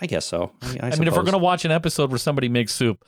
[0.00, 0.52] I guess so.
[0.60, 3.04] I, I, I, mean, if we're going to watch an episode where somebody makes soup,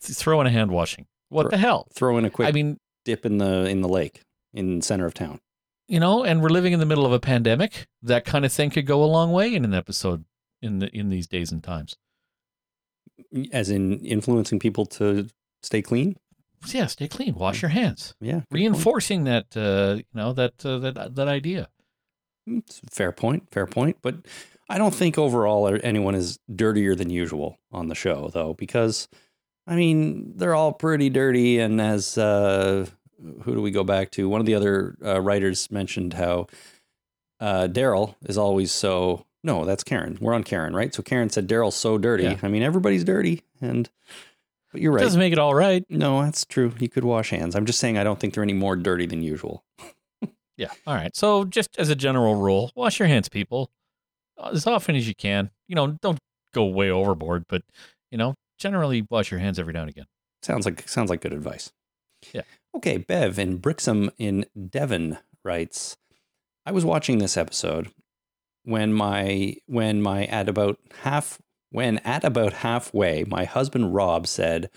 [0.00, 1.06] throw in a hand washing.
[1.28, 1.86] What Throw- the hell?
[1.92, 5.06] throw in a quick I mean, dip in the in the lake in the center
[5.06, 5.38] of town.
[5.86, 7.86] you know, and we're living in the middle of a pandemic.
[8.02, 10.24] That kind of thing could go a long way in an episode
[10.60, 11.96] in the, in these days and times.
[13.52, 15.28] As in influencing people to
[15.62, 16.16] stay clean.
[16.66, 18.52] Yeah, stay clean, wash your hands, Yeah, good point.
[18.52, 21.68] reinforcing that uh, you know that uh, that that idea.
[22.46, 23.50] It's fair point.
[23.50, 23.98] Fair point.
[24.02, 24.16] But
[24.68, 29.08] I don't think overall anyone is dirtier than usual on the show, though, because
[29.66, 31.58] I mean they're all pretty dirty.
[31.58, 32.86] And as uh,
[33.42, 34.28] who do we go back to?
[34.28, 36.46] One of the other uh, writers mentioned how
[37.40, 39.24] uh, Daryl is always so.
[39.44, 40.18] No, that's Karen.
[40.20, 40.92] We're on Karen, right?
[40.92, 42.24] So Karen said Daryl's so dirty.
[42.24, 42.36] Yeah.
[42.42, 43.88] I mean, everybody's dirty, and
[44.72, 45.00] but you're right.
[45.02, 45.84] Doesn't make it all right.
[45.88, 46.72] No, that's true.
[46.78, 47.54] You could wash hands.
[47.54, 49.64] I'm just saying I don't think they're any more dirty than usual.
[50.58, 50.72] Yeah.
[50.88, 51.14] All right.
[51.14, 53.70] So just as a general rule, wash your hands, people,
[54.36, 55.50] uh, as often as you can.
[55.68, 56.18] You know, don't
[56.52, 57.62] go way overboard, but
[58.10, 60.06] you know, generally wash your hands every now and again.
[60.42, 61.72] Sounds like sounds like good advice.
[62.32, 62.42] Yeah.
[62.74, 65.96] Okay, Bev in Brixham in Devon writes,
[66.66, 67.92] I was watching this episode
[68.64, 71.38] when my when my at about half
[71.70, 74.70] when at about halfway, my husband Rob said,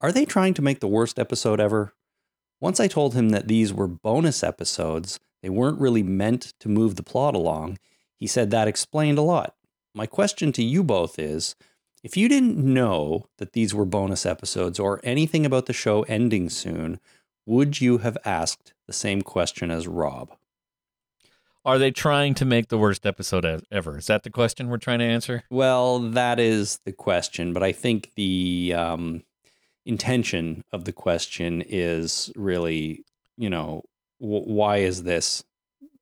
[0.00, 1.94] Are they trying to make the worst episode ever?
[2.60, 6.96] Once I told him that these were bonus episodes, they weren't really meant to move
[6.96, 7.78] the plot along,
[8.16, 9.54] he said that explained a lot.
[9.94, 11.54] My question to you both is
[12.02, 16.48] if you didn't know that these were bonus episodes or anything about the show ending
[16.48, 16.98] soon,
[17.46, 20.36] would you have asked the same question as Rob?
[21.66, 23.98] Are they trying to make the worst episode ever?
[23.98, 25.42] Is that the question we're trying to answer?
[25.50, 29.24] Well, that is the question, but I think the um,
[29.84, 33.04] intention of the question is really,
[33.36, 33.82] you know,
[34.20, 35.42] w- why is this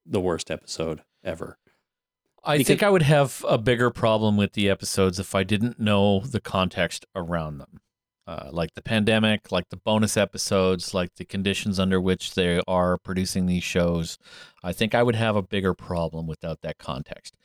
[0.05, 1.57] the worst episode ever?
[2.45, 5.81] I Because- think I would have a bigger problem with the episodes if I didn't
[5.81, 7.81] know the context around them.
[8.27, 12.97] Uh, like the pandemic, like the bonus episodes, like the conditions under which they are
[12.97, 14.17] producing these shows.
[14.63, 17.37] I think I would have a bigger problem without that context.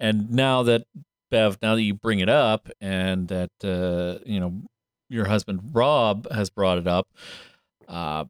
[0.00, 0.84] And now that,
[1.30, 4.62] Bev, now that you bring it up and that, uh, you know,
[5.10, 7.08] your husband Rob has brought it up,
[7.86, 8.24] uh,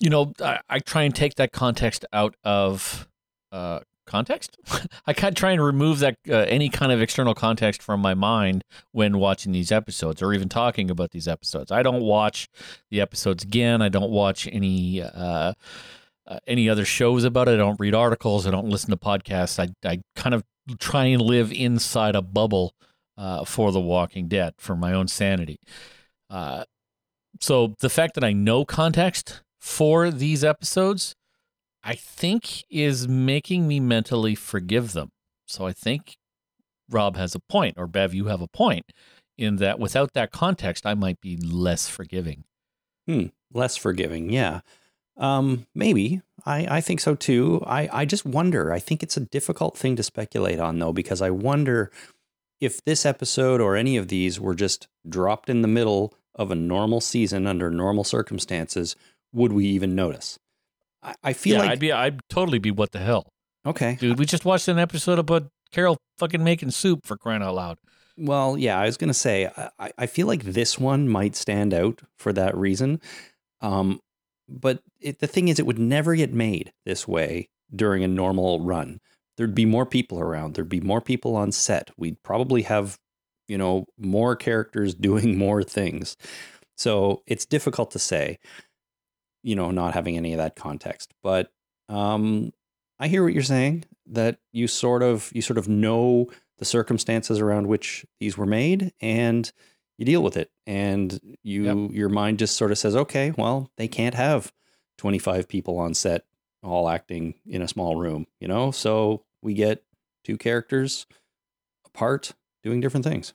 [0.00, 3.06] you know, I, I try and take that context out of
[3.52, 4.56] uh, context.
[5.06, 8.64] I can't try and remove that uh, any kind of external context from my mind
[8.92, 11.70] when watching these episodes or even talking about these episodes.
[11.70, 12.48] I don't watch
[12.90, 13.82] the episodes again.
[13.82, 15.52] I don't watch any uh,
[16.26, 17.54] uh, any other shows about it.
[17.54, 18.46] I don't read articles.
[18.46, 19.58] I don't listen to podcasts.
[19.58, 20.44] I I kind of
[20.78, 22.74] try and live inside a bubble
[23.16, 25.58] uh, for The Walking Dead for my own sanity.
[26.30, 26.64] Uh,
[27.40, 31.14] so the fact that I know context for these episodes,
[31.88, 35.08] I think is making me mentally forgive them.
[35.46, 36.18] So I think
[36.90, 38.92] Rob has a point, or Bev, you have a point
[39.38, 42.44] in that without that context, I might be less forgiving.
[43.06, 44.60] Hmm, less forgiving, yeah.
[45.16, 46.20] Um, maybe.
[46.44, 47.64] I, I think so too.
[47.66, 48.70] I, I just wonder.
[48.70, 51.90] I think it's a difficult thing to speculate on though, because I wonder
[52.60, 56.54] if this episode or any of these were just dropped in the middle of a
[56.54, 58.94] normal season under normal circumstances,
[59.32, 60.38] would we even notice?
[61.02, 63.28] I, I feel yeah, like I'd be, I'd totally be what the hell,
[63.66, 63.96] okay.
[64.00, 64.18] dude.
[64.18, 67.78] We just watched an episode about Carol fucking making soup for crying out loud.
[68.16, 72.02] Well, yeah, I was gonna say I, I feel like this one might stand out
[72.16, 73.00] for that reason.
[73.60, 74.00] Um,
[74.48, 78.60] but it, the thing is, it would never get made this way during a normal
[78.60, 79.00] run.
[79.36, 80.54] There'd be more people around.
[80.54, 81.90] There'd be more people on set.
[81.96, 82.98] We'd probably have,
[83.46, 86.16] you know, more characters doing more things.
[86.76, 88.38] So it's difficult to say,
[89.48, 91.14] you know, not having any of that context.
[91.22, 91.50] But
[91.88, 92.52] um,
[92.98, 93.84] I hear what you're saying.
[94.06, 96.28] That you sort of you sort of know
[96.58, 99.50] the circumstances around which these were made, and
[99.98, 101.90] you deal with it and you Yep.
[101.92, 104.52] your mind just sort of says okay well they can't have
[104.98, 106.24] 25 people on set
[106.62, 109.82] all acting in a small room you know so we get
[110.22, 111.04] two characters
[111.84, 112.32] apart
[112.62, 113.34] doing different things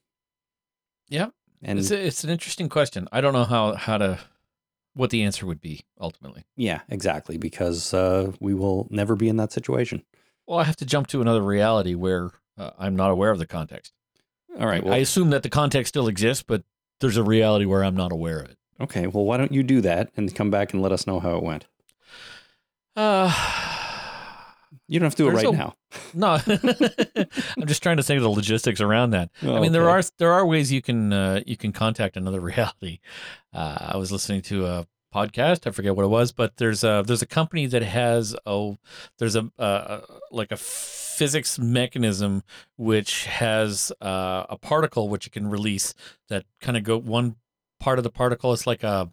[1.10, 1.28] yeah
[1.62, 3.08] and It's a, it's an interesting question.
[3.12, 4.20] I don't know how how to
[4.96, 6.44] what the answer would be ultimately.
[6.56, 10.04] yeah exactly because uh, we will never be in that situation
[10.48, 13.48] Well, I have to jump to another reality where uh, I'm not aware of the
[13.48, 13.92] context.
[14.60, 16.64] all right well I assume that the context still exists, but
[17.00, 18.58] there's a reality where I'm not aware of it.
[18.82, 21.36] okay well why don't you do that and come back and let us know how
[21.38, 21.66] it went
[22.96, 23.32] Uh,
[24.94, 25.76] you don't have to do it right a- now
[26.14, 26.40] no,
[27.58, 29.30] I'm just trying to think of the logistics around that.
[29.42, 30.08] Oh, I mean, there okay.
[30.08, 33.00] are there are ways you can uh, you can contact another reality.
[33.54, 35.68] Uh, I was listening to a podcast.
[35.68, 38.78] I forget what it was, but there's a there's a company that has oh
[39.18, 42.44] there's a uh, like a physics mechanism
[42.76, 45.94] which has uh, a particle which you can release
[46.30, 47.36] that kind of go one
[47.80, 48.54] part of the particle.
[48.54, 49.10] It's like a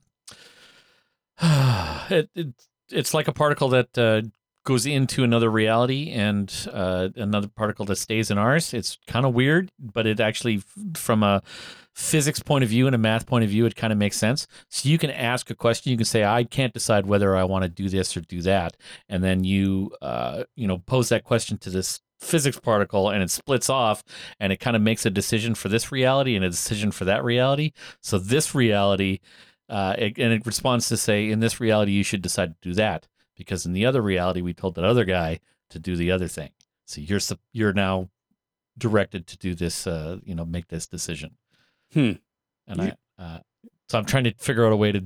[2.10, 2.48] it, it
[2.90, 4.22] it's like a particle that uh,
[4.70, 8.72] goes into another reality and uh, another particle that stays in ours.
[8.72, 10.62] It's kind of weird, but it actually,
[10.94, 11.42] from a
[11.92, 14.46] physics point of view and a math point of view, it kind of makes sense.
[14.68, 15.90] So you can ask a question.
[15.90, 18.76] You can say, "I can't decide whether I want to do this or do that,"
[19.08, 23.30] and then you, uh, you know, pose that question to this physics particle, and it
[23.32, 24.04] splits off,
[24.38, 27.24] and it kind of makes a decision for this reality and a decision for that
[27.24, 27.72] reality.
[28.00, 29.18] So this reality.
[29.68, 33.06] Uh, and it responds to say, in this reality, you should decide to do that
[33.40, 36.50] because in the other reality, we told that other guy to do the other thing.
[36.84, 37.20] So you're
[37.54, 38.10] you're now
[38.76, 41.38] directed to do this, uh, you know, make this decision.
[41.94, 42.12] Hmm.
[42.66, 43.38] And You- I, uh,
[43.88, 45.02] so I'm trying to figure out a way to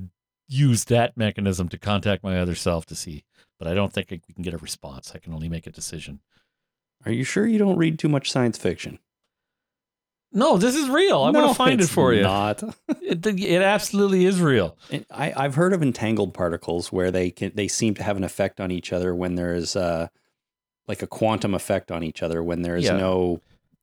[0.49, 3.23] use that mechanism to contact my other self to see,
[3.57, 5.13] but I don't think we can get a response.
[5.15, 6.19] I can only make a decision.
[7.05, 8.99] are you sure you don't read too much science fiction
[10.35, 11.23] No, this is real.
[11.23, 12.21] I'm No, going to find it for you.
[12.23, 12.61] not
[13.01, 14.77] It, it absolutely is real.
[14.91, 18.23] And I, I've heard of entangled particles where they can they seem to have an
[18.23, 20.07] effect on each other when there is uh,
[20.87, 22.97] like a quantum effect on each other when there is Yeah.
[22.97, 23.41] no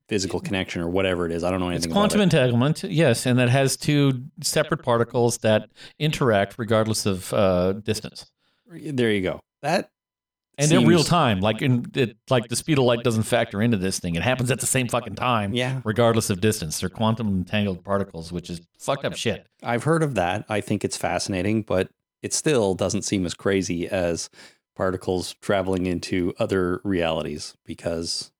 [0.08, 1.42] physical connection or whatever it is.
[1.42, 1.86] I don't know anything.
[1.90, 7.32] It's quantum about entanglement, yes, and that has two separate particles that interact regardless of
[7.32, 8.30] uh, distance.
[8.70, 9.40] There you go.
[9.62, 9.90] That
[10.58, 11.40] and in real time.
[11.40, 14.14] Like in it, like the speed of light doesn't factor into this thing.
[14.14, 16.80] It happens at the same fucking time, Yeah, regardless of distance.
[16.80, 19.46] They're quantum entangled particles, which is fucked up shit.
[19.62, 20.44] I've heard of that.
[20.48, 21.88] I think it's fascinating, but
[22.22, 24.30] it still doesn't seem as crazy as
[24.76, 28.30] particles traveling into other realities because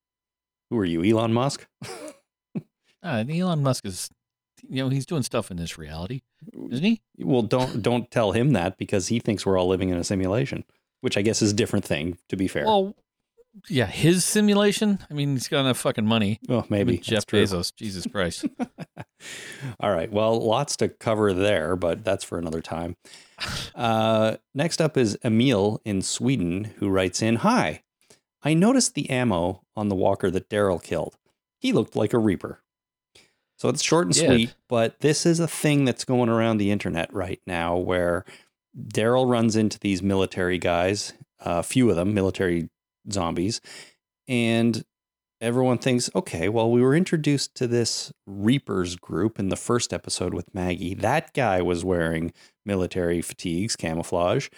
[0.71, 1.67] who are you, Elon Musk?
[3.05, 4.11] Uh, Elon Musk is,
[4.69, 6.21] you know, he's doing stuff in this reality,
[6.71, 7.01] isn't he?
[7.19, 10.63] Well, don't don't tell him that because he thinks we're all living in a simulation,
[11.03, 12.16] which I guess is a different thing.
[12.30, 12.94] To be fair, Well,
[13.68, 14.98] yeah, his simulation.
[15.11, 16.40] I mean, he's got enough fucking money.
[16.48, 17.42] well, maybe With Jeff true.
[17.42, 17.74] Bezos.
[17.76, 18.46] Jesus Christ.
[19.78, 20.11] All right.
[20.11, 22.96] Well, lots to cover there, but that's for another time.
[23.74, 27.82] Uh, next up is Emil in Sweden, who writes in Hi,
[28.44, 31.16] I noticed the ammo on the walker that Daryl killed.
[31.59, 32.61] He looked like a Reaper.
[33.57, 37.12] So it's short and sweet, but this is a thing that's going around the internet
[37.12, 38.24] right now where
[38.77, 42.68] Daryl runs into these military guys, uh, a few of them, military
[43.11, 43.61] zombies,
[44.29, 44.85] and
[45.41, 50.33] everyone thinks, okay, well, we were introduced to this Reapers group in the first episode
[50.33, 50.95] with Maggie.
[50.95, 52.33] That guy was wearing
[52.64, 54.49] military fatigues, camouflage.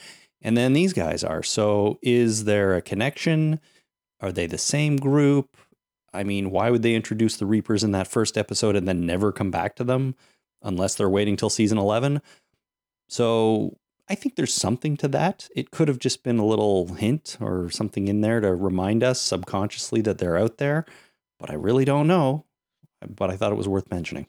[0.42, 1.42] And then these guys are.
[1.42, 3.60] So is there a connection?
[4.20, 5.56] Are they the same group?
[6.12, 9.32] I mean, why would they introduce the Reapers in that first episode and then never
[9.32, 10.14] come back to them
[10.62, 12.20] unless they're waiting till season 11?
[13.08, 13.78] So
[14.08, 15.48] I think there's something to that.
[15.56, 19.20] It could have just been a little hint or something in there to remind us
[19.20, 20.84] subconsciously that they're out there,
[21.38, 22.44] but I really don't know.
[23.06, 24.26] But I thought it was worth mentioning.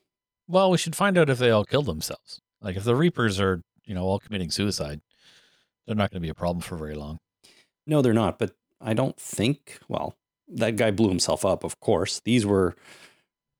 [0.47, 2.41] Well, we should find out if they all killed themselves.
[2.61, 5.01] Like if the Reapers are, you know, all committing suicide,
[5.85, 7.19] they're not going to be a problem for very long.
[7.87, 8.39] No, they're not.
[8.39, 10.15] But I don't think, well,
[10.47, 12.21] that guy blew himself up, of course.
[12.23, 12.75] These were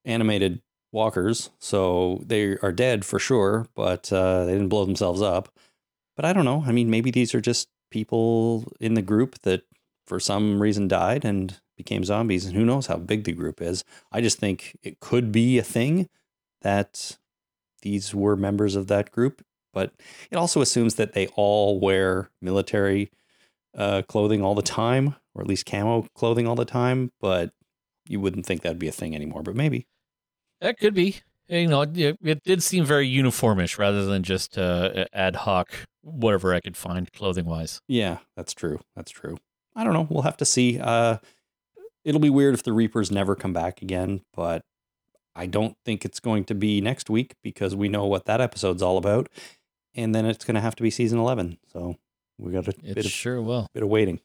[0.03, 0.61] animated
[0.91, 5.49] walkers, so they are dead for sure, but uh, they didn't blow themselves up.
[6.15, 6.63] But I don't know.
[6.65, 9.63] I mean, maybe these are just people in the group that
[10.05, 13.83] for some reason died and became zombies, and who knows how big the group is.
[14.11, 16.07] I just think it could be a thing
[16.61, 17.17] that
[17.81, 19.93] these were members of that group, but
[20.31, 23.11] it also assumes that they all wear military
[23.77, 27.11] uh, clothing all the time, or at least camo clothing all the time.
[27.19, 27.51] But
[28.07, 29.85] you wouldn't think that'd be a thing anymore, but maybe.
[30.61, 31.17] That could be.
[31.47, 35.69] You know, it, it did seem very uniformish rather than just uh, ad hoc,
[36.01, 37.81] whatever I could find clothing wise.
[37.87, 38.79] Yeah, that's true.
[38.95, 39.37] That's true.
[39.75, 40.07] I don't know.
[40.09, 40.79] We'll have to see.
[40.79, 41.17] Uh,
[42.03, 44.63] it'll be weird if the Reapers never come back again, but
[45.35, 48.81] I don't think it's going to be next week because we know what that episode's
[48.81, 49.29] all about.
[49.93, 51.57] And then it's going to have to be season 11.
[51.71, 51.95] So
[52.37, 53.67] we got a It bit of, sure will.
[53.73, 54.19] bit of waiting.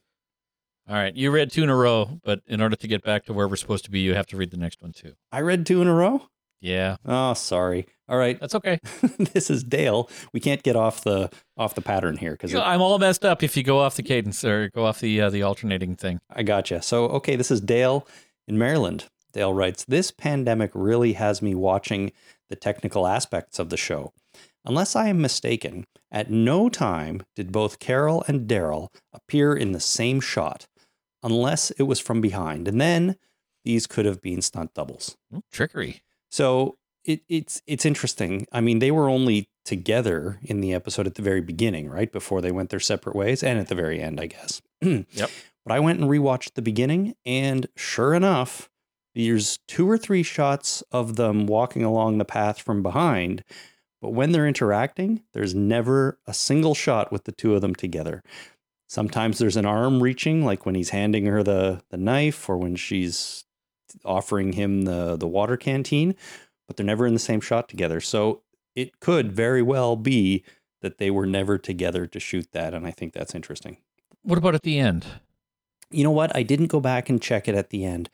[0.88, 1.14] All right.
[1.14, 3.56] You read two in a row, but in order to get back to where we're
[3.56, 5.12] supposed to be, you have to read the next one too.
[5.30, 6.22] I read two in a row.
[6.60, 7.86] Yeah, Oh, sorry.
[8.08, 8.38] All right.
[8.40, 8.78] that's okay.
[9.18, 10.10] this is Dale.
[10.32, 13.24] We can't get off the off the pattern here because You know, I'm all messed
[13.24, 16.20] up if you go off the cadence or go off the uh, the alternating thing.
[16.28, 16.82] I gotcha.
[16.82, 18.06] So, okay, this is Dale
[18.48, 19.06] in Maryland.
[19.32, 22.12] Dale writes This pandemic really has me watching
[22.48, 24.12] the technical aspects of the show.
[24.64, 29.80] Unless I am mistaken, at no time did both Carol and Daryl appear in the
[29.80, 30.66] same shot,
[31.22, 32.68] unless it was from behind.
[32.68, 33.16] And then
[33.64, 35.16] these could have been stunt doubles.
[35.34, 36.02] Ooh, trickery.
[36.30, 38.46] So it, it's it's interesting.
[38.52, 42.40] I mean, they were only together in the episode at the very beginning, right before
[42.40, 44.62] they went their separate ways, and at the very end, I guess.
[44.82, 45.30] Yep.
[45.66, 48.70] But I went and rewatched the beginning, and sure enough,
[49.14, 53.44] there's two or three shots of them walking along the path from behind.
[54.00, 58.22] But when they're interacting, there's never a single shot with the two of them together.
[58.88, 62.74] Sometimes there's an arm reaching, like when he's handing her the, the knife or when
[62.74, 63.44] she's
[64.04, 66.14] offering him the, the water canteen,
[66.66, 68.00] but they're never in the same shot together.
[68.00, 68.42] So
[68.74, 70.44] it could very well be
[70.82, 72.74] that they were never together to shoot that.
[72.74, 73.78] And I think that's interesting.
[74.22, 75.06] What about at the end?
[75.90, 76.34] You know what?
[76.36, 78.10] I didn't go back and check it at the end,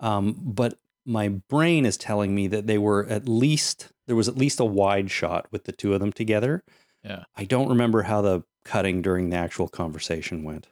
[0.00, 4.36] um, but my brain is telling me that they were at least there was at
[4.36, 6.62] least a wide shot with the two of them together.
[7.02, 7.24] Yeah.
[7.36, 10.68] I don't remember how the cutting during the actual conversation went.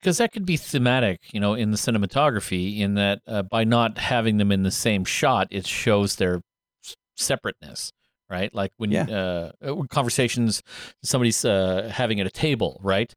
[0.00, 3.98] Because that could be thematic, you know, in the cinematography, in that uh, by not
[3.98, 6.40] having them in the same shot, it shows their
[6.84, 7.90] s- separateness,
[8.30, 8.54] right?
[8.54, 9.06] Like when Yeah.
[9.10, 10.62] uh, uh, conversations
[11.02, 13.12] somebody's uh, having at a table, right?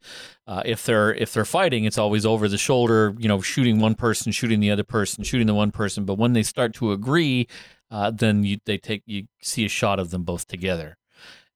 [0.48, 3.94] Uh, if they're if they're fighting, it's always over the shoulder, you know, shooting one
[3.94, 6.04] person, shooting the other person, shooting the one person.
[6.04, 7.48] But when they start to agree,
[7.92, 10.98] uh, then you they take you see a shot of them both together.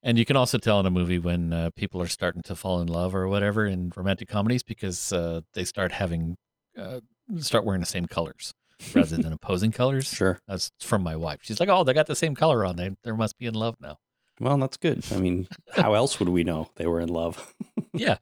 [0.05, 2.79] And you can also tell in a movie when uh, people are starting to fall
[2.79, 6.37] in love or whatever in romantic comedies because uh, they start having
[6.77, 6.99] uh,
[7.39, 8.53] start wearing the same colors
[8.93, 10.05] rather than opposing colors.
[10.07, 10.39] Sure.
[10.47, 11.39] That's from my wife.
[11.41, 12.75] She's like, "Oh, they got the same color on.
[12.75, 13.97] They they must be in love now."
[14.39, 15.03] Well, that's good.
[15.11, 17.55] I mean, how else would we know they were in love?
[17.93, 18.17] yeah.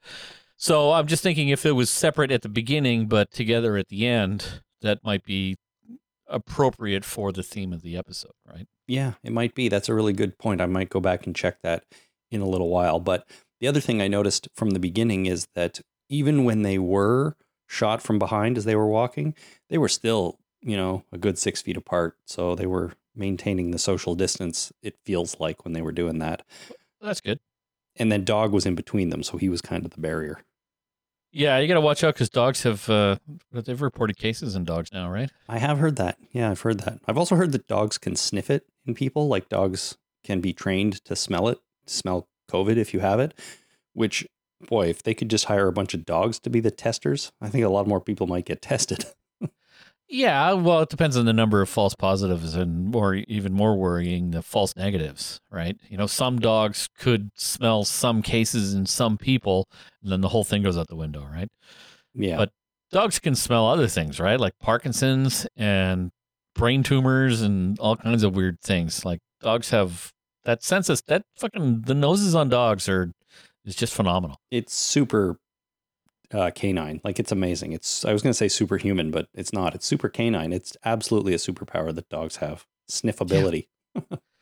[0.55, 4.07] So I'm just thinking if it was separate at the beginning but together at the
[4.07, 5.57] end, that might be
[6.27, 8.67] appropriate for the theme of the episode, right?
[8.87, 9.69] Yeah, it might be.
[9.69, 10.61] That's a really good point.
[10.61, 11.83] I might go back and check that
[12.31, 12.99] in a little while.
[12.99, 13.27] But
[13.59, 15.79] the other thing I noticed from the beginning is that
[16.09, 17.35] even when they were
[17.67, 19.35] shot from behind as they were walking,
[19.69, 22.17] they were still, you know, a good six feet apart.
[22.27, 26.43] So they were maintaining the social distance, it feels like, when they were doing that.
[26.99, 27.39] That's good.
[27.95, 29.23] And then Dog was in between them.
[29.23, 30.39] So he was kind of the barrier.
[31.31, 33.15] Yeah, you got to watch out because dogs have uh,
[33.51, 35.31] they've reported cases in dogs now, right?
[35.49, 36.19] I have heard that.
[36.31, 36.99] Yeah, I've heard that.
[37.07, 39.27] I've also heard that dogs can sniff it in people.
[39.27, 43.33] Like dogs can be trained to smell it, smell COVID if you have it.
[43.93, 44.25] Which,
[44.67, 47.49] boy, if they could just hire a bunch of dogs to be the testers, I
[47.49, 49.05] think a lot more people might get tested.
[50.09, 54.29] Yeah, well, it depends on the number of false positives and, or even more worrying,
[54.31, 55.75] the false negatives, right?
[55.89, 59.67] You know, some dogs could smell some cases in some people,
[60.03, 61.49] and then the whole thing goes out the window, right?
[62.13, 62.37] yeah.
[62.37, 62.51] But-
[62.91, 64.39] Dogs can smell other things, right?
[64.39, 66.11] Like Parkinson's and
[66.55, 69.05] brain tumors and all kinds of weird things.
[69.05, 70.11] Like dogs have
[70.45, 73.11] that sense of that fucking the noses on dogs are
[73.65, 74.37] is just phenomenal.
[74.51, 75.37] It's super
[76.33, 77.01] uh, canine.
[77.03, 77.71] Like it's amazing.
[77.73, 79.75] It's I was going to say superhuman, but it's not.
[79.75, 80.51] It's super canine.
[80.51, 82.65] It's absolutely a superpower that dogs have.
[82.89, 83.67] Sniffability.
[83.95, 84.19] Well,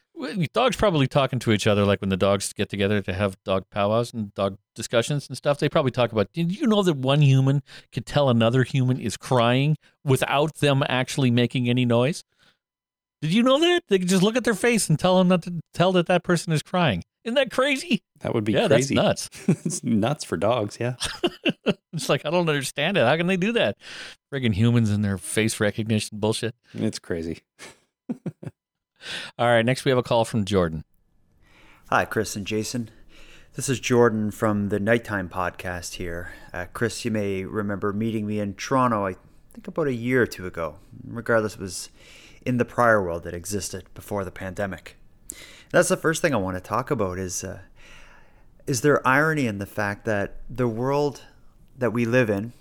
[0.54, 3.66] Dogs probably talking to each other like when the dogs get together to have dog
[3.72, 5.60] powwows and dog discussions and stuff.
[5.60, 6.32] They probably talk about.
[6.32, 11.32] Did you know that one human could tell another human is crying without them actually
[11.32, 12.24] making any noise?
[13.22, 15.44] Did you know that they could just look at their face and tell them not
[15.44, 17.04] to tell that that person is crying?
[17.24, 18.02] Isn't that crazy?
[18.22, 18.96] That would be yeah, crazy.
[18.96, 20.78] that's it's nuts for dogs.
[20.80, 20.96] Yeah.
[21.94, 23.06] it's like I don't understand it.
[23.06, 23.78] How can they do that?
[24.34, 26.56] Friggin' humans and their face recognition bullshit.
[26.74, 27.42] It's crazy.
[29.38, 30.84] All right, next we have a call from Jordan.
[31.90, 32.90] Hi, Chris and Jason.
[33.56, 36.34] This is Jordan from the Nighttime Podcast here.
[36.54, 39.16] Uh, Chris, you may remember meeting me in Toronto, I
[39.54, 40.76] think about a year or two ago.
[41.06, 41.90] Regardless, it was
[42.46, 44.96] in the prior world that existed before the pandemic.
[45.72, 47.60] That's the first thing I want to talk about is uh,
[48.68, 51.24] is there irony in the fact that the world
[51.78, 52.54] that we live in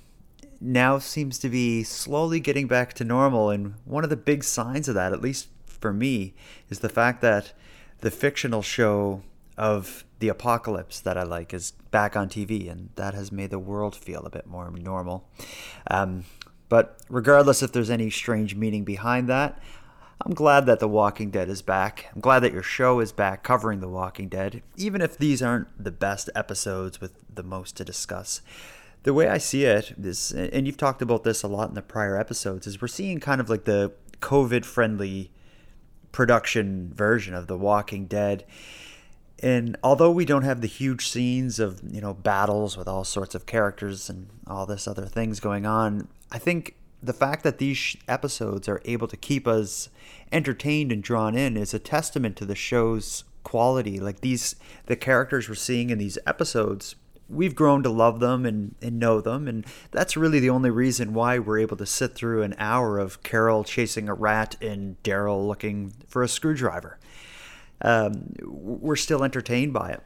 [0.61, 4.89] now seems to be slowly getting back to normal and one of the big signs
[4.89, 5.49] of that at least
[5.81, 6.35] for me
[6.69, 7.53] is the fact that
[8.01, 9.23] the fictional show
[9.57, 13.59] of the apocalypse that I like is back on TV, and that has made the
[13.59, 15.29] world feel a bit more normal.
[15.91, 16.25] Um,
[16.69, 19.61] but regardless if there's any strange meaning behind that,
[20.23, 22.07] I'm glad that The Walking Dead is back.
[22.15, 25.83] I'm glad that your show is back covering The Walking Dead, even if these aren't
[25.83, 28.43] the best episodes with the most to discuss.
[29.03, 31.81] The way I see it is, and you've talked about this a lot in the
[31.81, 35.31] prior episodes, is we're seeing kind of like the COVID friendly
[36.13, 38.45] production version of The Walking Dead.
[39.43, 43.35] And although we don't have the huge scenes of, you know, battles with all sorts
[43.35, 47.97] of characters and all this other things going on, I think the fact that these
[48.07, 49.89] episodes are able to keep us
[50.31, 53.99] entertained and drawn in is a testament to the show's quality.
[53.99, 54.57] Like these
[54.87, 56.97] the characters we're seeing in these episodes
[57.31, 59.47] we've grown to love them and, and know them.
[59.47, 63.23] And that's really the only reason why we're able to sit through an hour of
[63.23, 66.99] Carol chasing a rat and Daryl looking for a screwdriver.
[67.83, 70.03] Um, we're still entertained by it.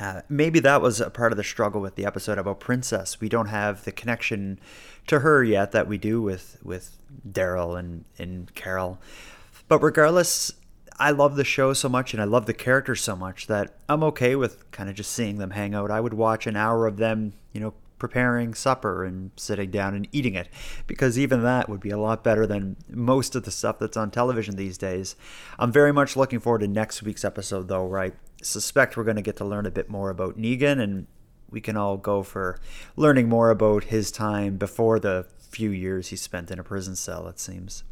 [0.00, 3.20] Uh, maybe that was a part of the struggle with the episode about Princess.
[3.20, 4.60] We don't have the connection
[5.08, 6.96] to her yet that we do with with
[7.28, 9.00] Daryl and and Carol.
[9.66, 10.52] But regardless,
[10.98, 14.02] I love the show so much and I love the characters so much that I'm
[14.04, 15.90] okay with kind of just seeing them hang out.
[15.90, 20.08] I would watch an hour of them, you know, preparing supper and sitting down and
[20.12, 20.48] eating it
[20.86, 24.10] because even that would be a lot better than most of the stuff that's on
[24.10, 25.14] television these days.
[25.58, 29.16] I'm very much looking forward to next week's episode though, where I suspect we're going
[29.16, 31.06] to get to learn a bit more about Negan and
[31.50, 32.60] we can all go for
[32.96, 37.26] learning more about his time before the few years he spent in a prison cell,
[37.28, 37.84] it seems.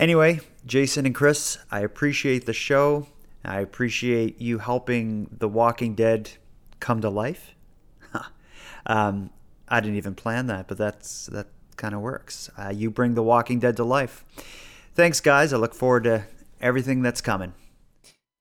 [0.00, 3.06] Anyway, Jason and Chris, I appreciate the show.
[3.44, 6.30] I appreciate you helping The Walking Dead
[6.80, 7.54] come to life.
[8.86, 9.30] um,
[9.68, 12.50] I didn't even plan that, but that's that kind of works.
[12.56, 14.24] Uh, you bring The Walking Dead to life.
[14.94, 15.52] Thanks, guys.
[15.52, 16.24] I look forward to
[16.60, 17.52] everything that's coming.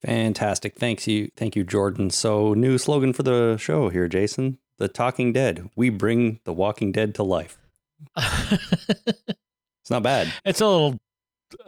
[0.06, 0.76] Fantastic.
[0.76, 1.30] Thanks you.
[1.36, 2.10] Thank you, Jordan.
[2.10, 4.58] So, new slogan for the show here, Jason.
[4.78, 5.70] The Talking Dead.
[5.76, 7.58] We bring The Walking Dead to life.
[8.18, 10.32] it's not bad.
[10.44, 11.00] It's a little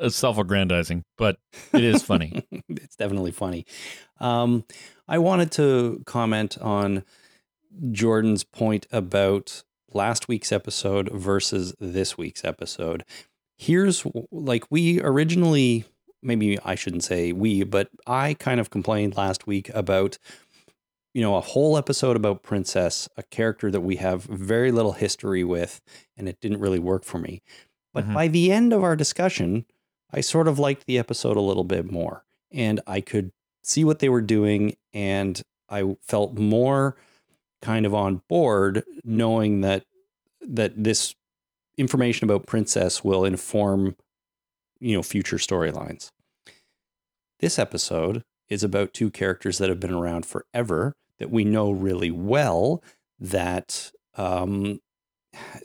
[0.09, 1.37] self-aggrandizing, but
[1.73, 2.45] it is funny.
[2.69, 3.65] it's definitely funny.
[4.19, 4.65] Um,
[5.07, 7.03] I wanted to comment on
[7.91, 9.63] Jordan's point about
[9.93, 13.03] last week's episode versus this week's episode.
[13.57, 15.85] Here's like we originally,
[16.21, 20.17] maybe I shouldn't say we, but I kind of complained last week about
[21.15, 25.45] you know, a whole episode about Princess, a character that we have very little history
[25.45, 25.79] with,
[26.17, 27.41] and it didn't really work for me.
[27.93, 28.13] But mm-hmm.
[28.13, 29.65] by the end of our discussion,
[30.15, 33.31] I sort of liked the episode a little bit more, and I could
[33.63, 36.95] see what they were doing, and I felt more
[37.61, 39.83] kind of on board knowing that
[40.41, 41.15] that this
[41.77, 43.97] information about Princess will inform,
[44.79, 46.11] you know, future storylines.
[47.39, 52.11] This episode is about two characters that have been around forever that we know really
[52.11, 52.81] well
[53.19, 54.79] that um,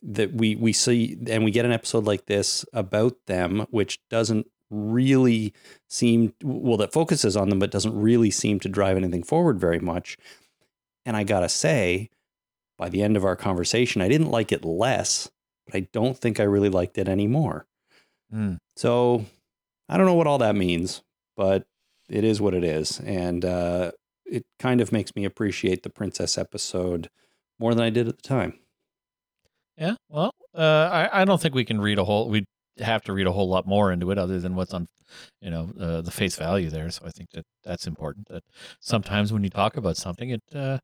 [0.03, 4.47] that we we see and we get an episode like this about them which doesn't
[4.71, 5.53] really
[5.89, 9.81] seem well that focuses on them but doesn't really seem to drive anything forward very
[9.81, 10.17] much
[11.05, 12.09] and i gotta say
[12.79, 15.31] by the end of our conversation i didn't like it less
[15.67, 17.67] but i don't think i really liked it anymore
[18.33, 18.57] mm.
[18.77, 19.25] so
[19.89, 21.03] i don't know what all that means
[21.37, 21.65] but
[22.09, 23.91] it is what it is and uh,
[24.25, 27.09] it kind of makes me appreciate the princess episode
[27.61, 28.55] more than I did at the time.
[29.81, 32.29] Yeah, well, uh, I I don't think we can read a whole.
[32.29, 32.45] We
[32.79, 34.87] have to read a whole lot more into it, other than what's on,
[35.41, 36.91] you know, uh, the face value there.
[36.91, 38.29] So I think that that's important.
[38.29, 38.43] That
[38.81, 40.79] sometimes when you talk about something, it uh,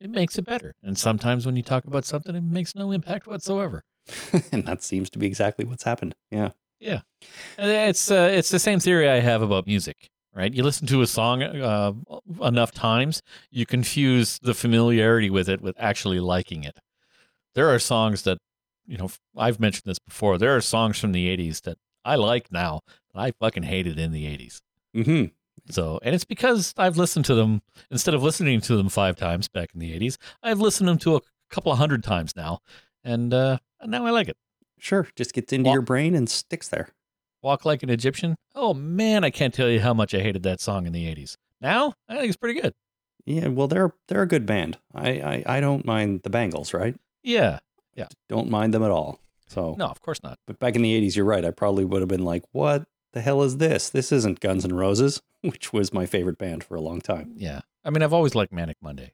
[0.00, 0.74] it makes it better.
[0.82, 3.82] And sometimes when you talk about something, it makes no impact whatsoever.
[4.52, 6.14] and that seems to be exactly what's happened.
[6.30, 6.50] Yeah.
[6.78, 7.00] Yeah.
[7.56, 10.52] It's uh, it's the same theory I have about music, right?
[10.52, 11.92] You listen to a song uh,
[12.42, 16.76] enough times, you confuse the familiarity with it with actually liking it.
[17.54, 18.38] There are songs that,
[18.86, 20.38] you know, I've mentioned this before.
[20.38, 22.80] There are songs from the '80s that I like now
[23.14, 24.60] that I fucking hated in the '80s.
[24.94, 25.24] hmm
[25.70, 29.48] So, and it's because I've listened to them instead of listening to them five times
[29.48, 30.16] back in the '80s.
[30.42, 32.60] I've listened to them to a couple of hundred times now,
[33.04, 34.36] and uh, now I like it.
[34.78, 35.06] Sure.
[35.16, 36.88] Just gets into Well- your brain and sticks there.
[37.42, 38.36] Walk Like an Egyptian.
[38.54, 41.36] Oh man, I can't tell you how much I hated that song in the 80s.
[41.60, 42.72] Now, I think it's pretty good.
[43.24, 43.48] Yeah.
[43.48, 44.78] Well, they're they're a good band.
[44.94, 46.96] I I, I don't mind the Bangles, right?
[47.22, 47.58] Yeah.
[47.94, 48.08] Yeah.
[48.28, 49.20] Don't mind them at all.
[49.48, 50.38] So, No, of course not.
[50.46, 51.44] but back in the '80s, you're right.
[51.44, 53.90] I probably would have been like, "What the hell is this?
[53.90, 57.34] This isn't Guns N' Roses," which was my favorite band for a long time.
[57.36, 57.60] Yeah.
[57.84, 59.12] I mean, I've always liked Manic Monday.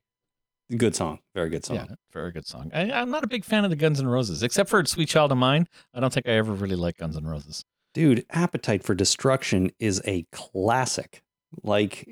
[0.77, 1.21] Good song.
[1.35, 1.77] Very good song.
[1.77, 2.71] Yeah, very good song.
[2.75, 5.33] I, I'm not a big fan of the Guns N' Roses, except for Sweet Child
[5.33, 5.67] of Mine.
[5.95, 7.65] I don't think I ever really liked Guns N' Roses.
[7.95, 11.23] Dude, Appetite for Destruction is a classic.
[11.65, 12.07] Like,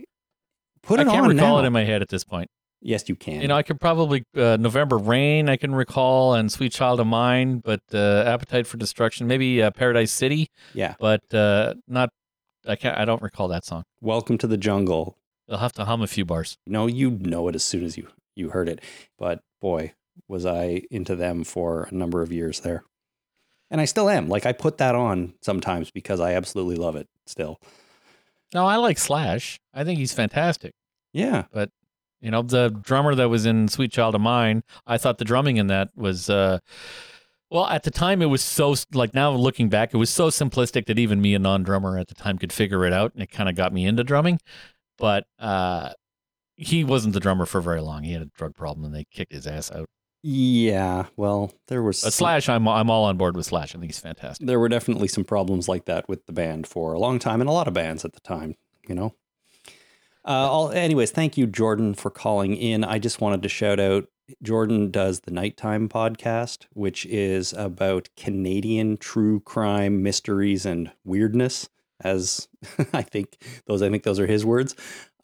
[0.82, 1.08] put it on.
[1.08, 1.62] I can't on recall now.
[1.64, 2.50] it in my head at this point.
[2.86, 3.42] Yes, you can.
[3.42, 5.48] You know, I could probably uh, November Rain.
[5.48, 9.70] I can recall and Sweet Child of Mine, but uh, Appetite for Destruction, maybe uh,
[9.72, 10.94] Paradise City, yeah.
[10.98, 12.10] but uh, not.
[12.66, 12.98] I can't.
[12.98, 13.84] I don't recall that song.
[14.00, 15.16] Welcome to the Jungle.
[15.48, 16.56] I'll have to hum a few bars.
[16.66, 18.80] No, you know it as soon as you you heard it.
[19.18, 19.92] But boy,
[20.28, 22.84] was I into them for a number of years there.
[23.70, 24.28] And I still am.
[24.28, 27.60] Like I put that on sometimes because I absolutely love it still.
[28.54, 29.58] No, I like Slash.
[29.74, 30.72] I think he's fantastic.
[31.12, 31.44] Yeah.
[32.20, 35.58] You know, the drummer that was in Sweet Child of Mine, I thought the drumming
[35.58, 36.58] in that was uh
[37.50, 40.86] well, at the time it was so like now looking back, it was so simplistic
[40.86, 43.48] that even me a non-drummer at the time could figure it out and it kind
[43.48, 44.40] of got me into drumming.
[44.98, 45.90] But uh
[46.56, 48.02] he wasn't the drummer for very long.
[48.02, 49.86] He had a drug problem and they kicked his ass out.
[50.22, 51.06] Yeah.
[51.16, 53.74] Well, there was some- Slash, I'm I'm all on board with Slash.
[53.74, 54.44] I think he's fantastic.
[54.46, 57.48] there were definitely some problems like that with the band for a long time and
[57.48, 58.56] a lot of bands at the time,
[58.88, 59.14] you know.
[60.26, 62.82] Uh, all, anyways, thank you, Jordan, for calling in.
[62.82, 64.08] I just wanted to shout out
[64.42, 71.68] Jordan does the Nighttime podcast, which is about Canadian true crime mysteries and weirdness.
[72.00, 72.48] As
[72.92, 74.74] I think those, I think those are his words.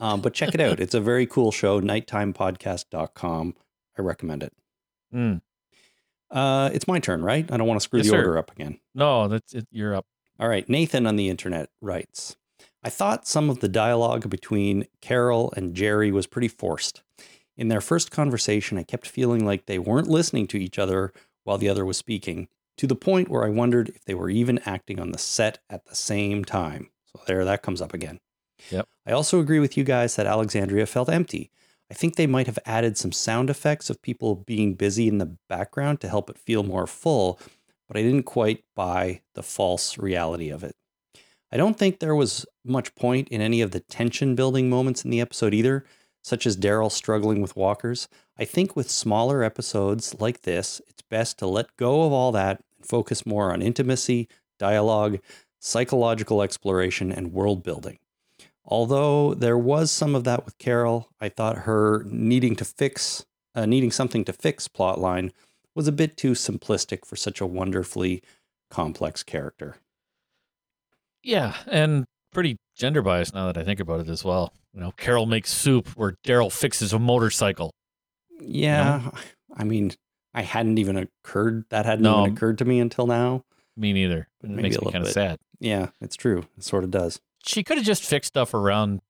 [0.00, 1.80] Um, but check it out; it's a very cool show.
[1.80, 3.54] Nighttimepodcast.com.
[3.98, 4.52] I recommend it.
[5.14, 5.42] Mm.
[6.30, 7.50] Uh, it's my turn, right?
[7.52, 8.18] I don't want to screw Yes, the sir.
[8.18, 8.78] order up again.
[8.94, 9.66] No, that's it.
[9.70, 10.06] You're up.
[10.40, 12.36] All right, Nathan on the internet writes
[12.82, 17.02] I thought some of the dialogue between Carol and Jerry was pretty forced.
[17.56, 21.12] In their first conversation, I kept feeling like they weren't listening to each other
[21.44, 24.58] while the other was speaking, to the point where I wondered if they were even
[24.66, 26.90] acting on the set at the same time.
[27.04, 28.20] So there, that comes up again.
[28.70, 28.88] Yep.
[29.06, 31.50] I also agree with you guys that Alexandria felt empty.
[31.90, 35.36] I think they might have added some sound effects of people being busy in the
[35.48, 37.38] background to help it feel more full,
[37.86, 40.74] but I didn't quite buy the false reality of it.
[41.52, 45.10] I don't think there was much point in any of the tension building moments in
[45.10, 45.84] the episode either,
[46.22, 48.08] such as Daryl struggling with walkers.
[48.38, 52.64] I think with smaller episodes like this, it's best to let go of all that
[52.78, 54.28] and focus more on intimacy,
[54.58, 55.18] dialogue,
[55.58, 57.98] psychological exploration, and world building.
[58.64, 63.66] Although there was some of that with Carol, I thought her needing to fix, uh,
[63.66, 65.32] needing something to fix plotline
[65.74, 68.22] was a bit too simplistic for such a wonderfully
[68.70, 69.76] complex character.
[71.22, 74.52] Yeah, and pretty gender biased now that I think about it as well.
[74.74, 77.70] You know, Carol makes soup where Daryl fixes a motorcycle.
[78.40, 79.10] Yeah,
[79.56, 79.92] I mean,
[80.34, 82.22] I hadn't even occurred that hadn't No.
[82.22, 83.42] even occurred to me until now.
[83.76, 84.28] Me neither.
[84.42, 85.38] It Maybe makes me kind of sad.
[85.60, 86.44] Yeah, it's true.
[86.58, 87.20] It sort of does.
[87.46, 89.00] She could have just fixed stuff around,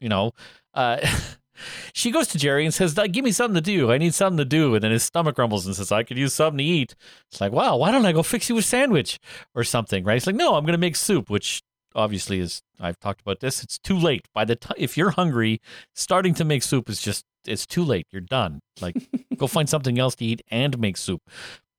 [0.00, 0.32] you know.
[0.74, 0.98] Uh,
[1.92, 3.92] she goes to Jerry and says, "Give me something to do.
[3.92, 6.34] I need something to do." And then his stomach rumbles and says, "I could use
[6.34, 6.94] something to eat."
[7.30, 9.18] It's like, wow, why don't I go fix you a sandwich
[9.54, 10.04] or something?
[10.04, 10.16] Right?
[10.16, 11.62] It's like, no, I'm going to make soup, which
[11.94, 12.62] obviously is.
[12.78, 13.62] I've talked about this.
[13.62, 14.26] It's too late.
[14.34, 15.60] By the time if you're hungry,
[15.94, 18.06] starting to make soup is just it's too late.
[18.10, 18.60] You're done.
[18.80, 18.96] Like,
[19.36, 21.22] go find something else to eat and make soup.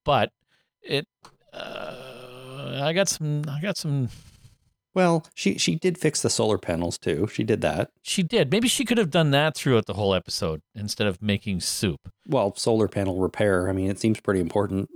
[0.04, 0.32] But
[0.82, 1.08] it.
[1.54, 3.44] Uh, I got some.
[3.50, 4.10] I got some
[4.98, 7.28] Well, she she did fix the solar panels too.
[7.32, 7.92] She did that.
[8.02, 8.50] She did.
[8.50, 12.12] Maybe she could have done that throughout the whole episode instead of making soup.
[12.28, 13.70] Well, solar panel repair.
[13.70, 14.90] I mean, it seems pretty important.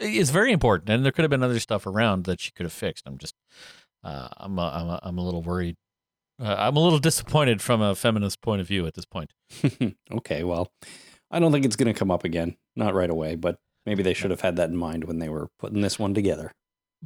[0.00, 2.72] It's very important, and there could have been other stuff around that she could have
[2.72, 3.06] fixed.
[3.06, 3.34] I'm just,
[4.02, 5.76] uh, I'm, a, I'm, a, I'm a little worried.
[6.42, 9.34] Uh, I'm a little disappointed from a feminist point of view at this point.
[10.10, 10.72] okay, well,
[11.30, 12.56] I don't think it's going to come up again.
[12.74, 15.50] Not right away, but maybe they should have had that in mind when they were
[15.58, 16.52] putting this one together.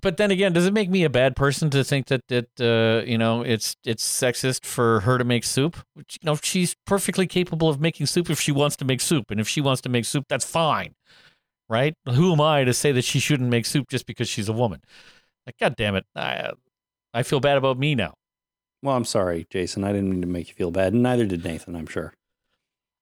[0.00, 3.04] But then again, does it make me a bad person to think that that uh,
[3.06, 5.76] you know it's it's sexist for her to make soup?
[5.94, 9.30] Which, you know, she's perfectly capable of making soup if she wants to make soup,
[9.30, 10.94] and if she wants to make soup, that's fine,
[11.68, 11.94] right?
[12.06, 14.80] Who am I to say that she shouldn't make soup just because she's a woman?
[15.46, 16.52] Like, God damn it, I
[17.14, 18.14] I feel bad about me now.
[18.82, 19.84] Well, I'm sorry, Jason.
[19.84, 21.74] I didn't mean to make you feel bad, and neither did Nathan.
[21.74, 22.12] I'm sure.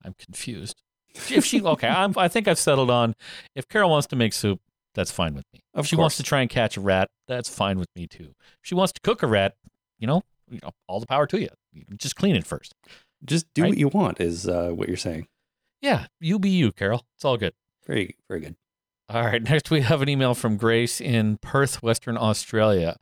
[0.05, 0.83] I'm confused.
[1.31, 3.15] If she okay, I'm, I think I've settled on
[3.55, 4.61] if Carol wants to make soup,
[4.95, 5.61] that's fine with me.
[5.75, 8.35] Of if she wants to try and catch a rat, that's fine with me too.
[8.39, 9.55] If she wants to cook a rat,
[9.99, 11.49] you know, you know all the power to you.
[11.73, 12.75] You Just clean it first.
[13.25, 13.71] Just do Right?
[13.71, 15.27] what you want, is uh, what you're saying.
[15.81, 17.05] Yeah, you be you, Carol.
[17.17, 17.53] It's all good.
[17.87, 18.57] Very, very good.
[19.09, 22.97] All right, next we have an email from Grace in Perth, Western Australia.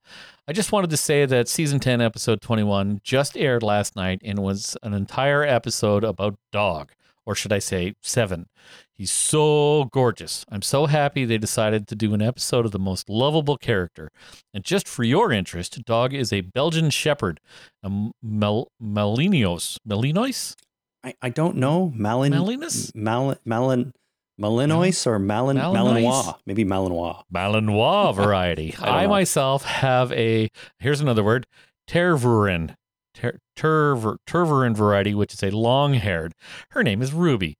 [0.49, 4.41] I just wanted to say that season 10, episode 21 just aired last night and
[4.41, 6.93] was an entire episode about Dog,
[7.27, 8.47] or should I say, Seven.
[8.93, 10.45] He's so gorgeous.
[10.49, 14.11] I'm so happy they decided to do an episode of the most lovable character.
[14.55, 17.41] And just for your interest, Dog is a Belgian Shepherd,
[17.83, 17.91] a
[18.23, 19.79] Mel- Malinois.
[19.89, 20.55] Malinois?
[21.03, 21.93] I, I don't know.
[21.97, 22.95] Malin, Malinus?
[22.95, 23.93] Malin, Malin,
[24.41, 26.03] Malinois or Malin, Malinois?
[26.03, 26.35] Malinois.
[26.47, 27.23] Maybe Malinois.
[27.35, 28.75] Malinois variety.
[28.81, 30.49] I I, myself have a
[30.79, 31.47] here's another word,
[31.89, 32.77] Tervuren.
[33.15, 36.35] Ter, terver, variety, which is a long-haired.
[36.71, 37.57] Her name is Ruby.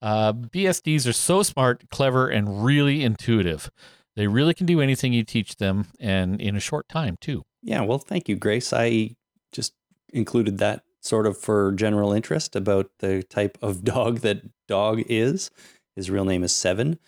[0.00, 3.70] Uh, BSDs are so smart, clever, and really intuitive.
[4.16, 7.44] They really can do anything you teach them, and in a short time too.
[7.62, 8.72] Yeah, well, thank you, Grace.
[8.72, 9.16] I
[9.52, 9.74] just
[10.12, 15.50] included that sort of for general interest about the type of dog that Dog is.
[15.96, 16.98] His real name is Seven.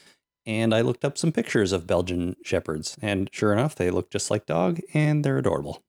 [0.47, 2.99] And I looked up some pictures of Belgian Shepherds.
[3.01, 5.83] And sure enough, they look just like Dog and they're adorable.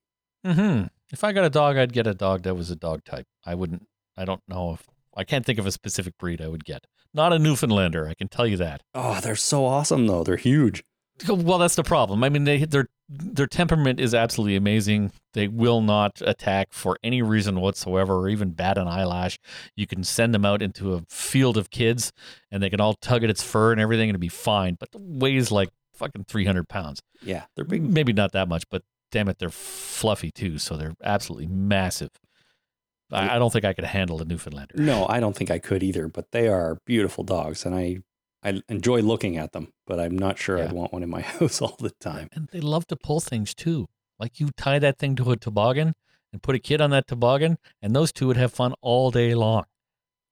[0.46, 0.84] Hmm.
[1.12, 3.28] If I got a dog, I'd get a dog that was a dog type.
[3.46, 3.88] I wouldn't.
[4.18, 6.86] I don't know if I can't think of a specific breed I would get.
[7.14, 8.08] Not a Newfoundlander.
[8.08, 8.82] I can tell you that.
[8.94, 10.24] Oh, they're so awesome, though.
[10.24, 10.84] They're huge.
[11.30, 12.24] Well, that's the problem.
[12.26, 15.14] I mean, they their their temperament is absolutely amazing.
[15.34, 19.38] They will not attack for any reason whatsoever, or even bat an eyelash.
[19.78, 22.12] You can send them out into a field of kids,
[22.52, 24.76] and they can all tug at its fur and everything, and it'd be fine.
[24.78, 27.00] But it weighs like fucking three hundred pounds.
[27.22, 27.82] Yeah, they're big.
[27.84, 28.82] Maybe not that much, but
[29.16, 30.60] damn it, they're fluffy too.
[30.60, 32.10] So they're absolutely massive.
[33.10, 34.76] I, I don't think I could handle a Newfoundlander.
[34.78, 37.66] No, I don't think I could either, but they are beautiful dogs.
[37.66, 38.00] And I,
[38.44, 41.62] I enjoy looking at them, but I'm not sure I'd want one in my house
[41.62, 42.28] all the time.
[42.34, 43.88] And they love to pull things too.
[44.20, 45.94] Like you tie that thing to a toboggan
[46.34, 49.34] and put a kid on that toboggan, and those two would have fun all day
[49.34, 49.64] long.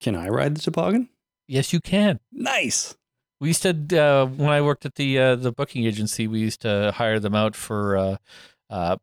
[0.01, 1.07] Can I ride the toboggan?
[1.47, 2.19] Yes, you can.
[2.33, 2.97] Nice.
[3.39, 6.61] We used to uh, when I worked at the uh, the booking agency, we used
[6.61, 8.17] to hire them out for uh,
[8.69, 8.97] uh,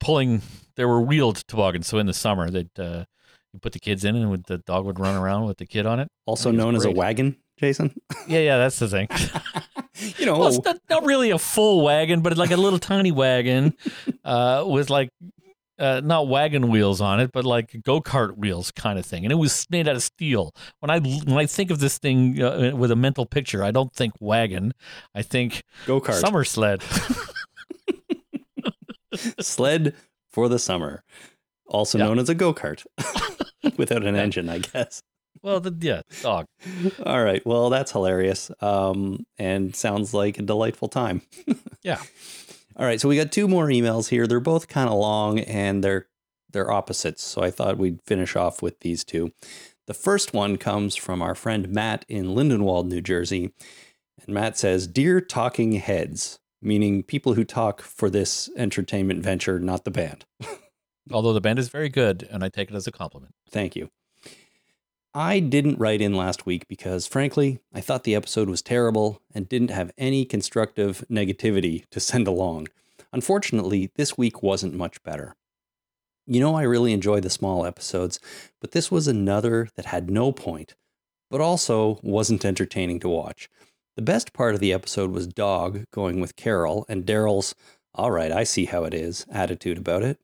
[0.00, 0.42] pulling.
[0.76, 3.04] There were wheeled toboggans, so in the summer they'd uh,
[3.52, 6.00] you put the kids in, and the dog would run around with the kid on
[6.00, 6.08] it.
[6.26, 7.94] Also known as a wagon, Jason.
[8.28, 9.08] Yeah, yeah, that's the thing.
[10.18, 13.12] you know, Well, it's not, not really a full wagon, but like a little tiny
[13.12, 13.74] wagon
[14.24, 15.10] uh, with like
[15.78, 19.24] uh, not wagon wheels on it, but like go kart wheels kind of thing.
[19.24, 20.54] And it was made out of steel.
[20.80, 23.92] When I when I think of this thing uh, with a mental picture, I don't
[23.92, 24.74] think wagon.
[25.14, 26.14] I think go kart.
[26.20, 26.82] summer sled.
[29.40, 29.94] Sled
[30.30, 31.02] for the summer.
[31.66, 32.04] Also Yeah.
[32.06, 32.84] known as a go kart
[33.76, 35.02] without an engine, I guess.
[35.42, 36.46] well, the, yeah, dog.
[37.04, 37.44] All right.
[37.46, 38.50] Well, that's hilarious.
[38.60, 41.22] Um, and sounds like a delightful time.
[41.82, 42.02] Yeah.
[42.76, 43.00] All right.
[43.00, 44.26] So we got two more emails here.
[44.26, 46.08] They're both kind of long and they're
[46.50, 47.22] they're opposites.
[47.22, 49.32] So I thought we'd finish off with these two.
[49.86, 53.52] The first one comes from our friend Matt in Lindenwold, New Jersey.
[54.24, 59.84] And Matt says, Dear talking heads, meaning people who talk for this entertainment venture, not
[59.84, 60.24] the band.
[61.12, 63.34] Although the band is very good, and I take it as a compliment.
[63.48, 63.90] Thank you.
[65.14, 69.48] I didn't write in last week because, frankly, I thought the episode was terrible and
[69.48, 72.66] didn't have any constructive negativity to send along.
[73.12, 75.36] Unfortunately, this week wasn't much better.
[76.26, 78.18] You know, I really enjoy the small episodes,
[78.60, 80.74] but this was another that had no point,
[81.30, 83.48] but also wasn't entertaining to watch.
[83.96, 87.54] The best part of the episode was Dog going with Carol and Daryl's,
[87.94, 90.20] all right, I see how it is, attitude about it.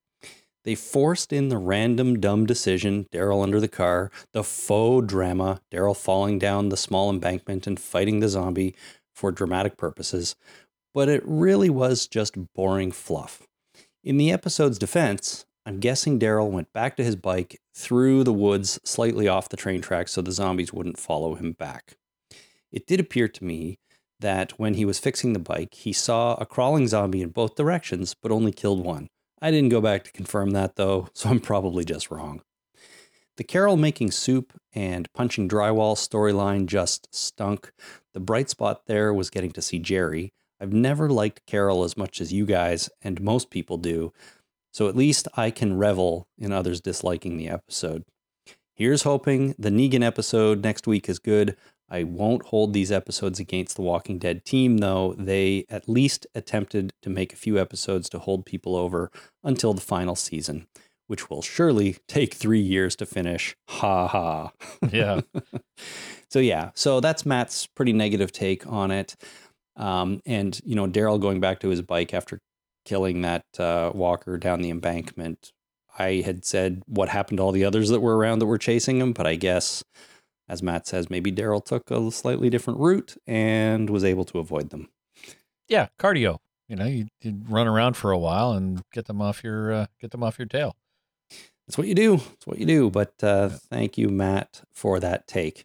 [0.64, 5.96] They forced in the random dumb decision, Daryl under the car, the faux drama, Daryl
[5.96, 8.74] falling down the small embankment and fighting the zombie
[9.14, 10.36] for dramatic purposes,
[10.92, 13.48] but it really was just boring fluff.
[14.04, 18.78] In the episode's defense, I'm guessing Daryl went back to his bike through the woods
[18.84, 21.96] slightly off the train tracks so the zombies wouldn't follow him back.
[22.72, 23.78] It did appear to me
[24.20, 28.14] that when he was fixing the bike, he saw a crawling zombie in both directions,
[28.14, 29.08] but only killed one.
[29.40, 32.40] I didn't go back to confirm that though, so I'm probably just wrong.
[33.36, 37.72] The Carol making soup and punching drywall storyline just stunk.
[38.14, 40.32] The bright spot there was getting to see Jerry.
[40.60, 44.12] I've never liked Carol as much as you guys and most people do,
[44.72, 48.04] so at least I can revel in others disliking the episode.
[48.74, 51.56] Here's hoping the Negan episode next week is good.
[51.92, 55.14] I won't hold these episodes against the Walking Dead team, though.
[55.18, 59.10] They at least attempted to make a few episodes to hold people over
[59.44, 60.66] until the final season,
[61.06, 63.54] which will surely take three years to finish.
[63.68, 64.52] Ha ha.
[64.90, 65.20] Yeah.
[66.30, 69.14] so, yeah, so that's Matt's pretty negative take on it.
[69.76, 72.38] Um, and, you know, Daryl going back to his bike after
[72.86, 75.52] killing that uh, walker down the embankment.
[75.98, 78.98] I had said what happened to all the others that were around that were chasing
[78.98, 79.84] him, but I guess
[80.52, 84.68] as Matt says, maybe Daryl took a slightly different route and was able to avoid
[84.68, 84.90] them.
[85.66, 86.40] Yeah, cardio.
[86.68, 89.86] You know, you, you run around for a while and get them off your uh,
[89.98, 90.76] get them off your tail.
[91.66, 92.18] That's what you do.
[92.18, 92.90] That's what you do.
[92.90, 93.58] But uh, yeah.
[93.70, 95.64] thank you, Matt, for that take.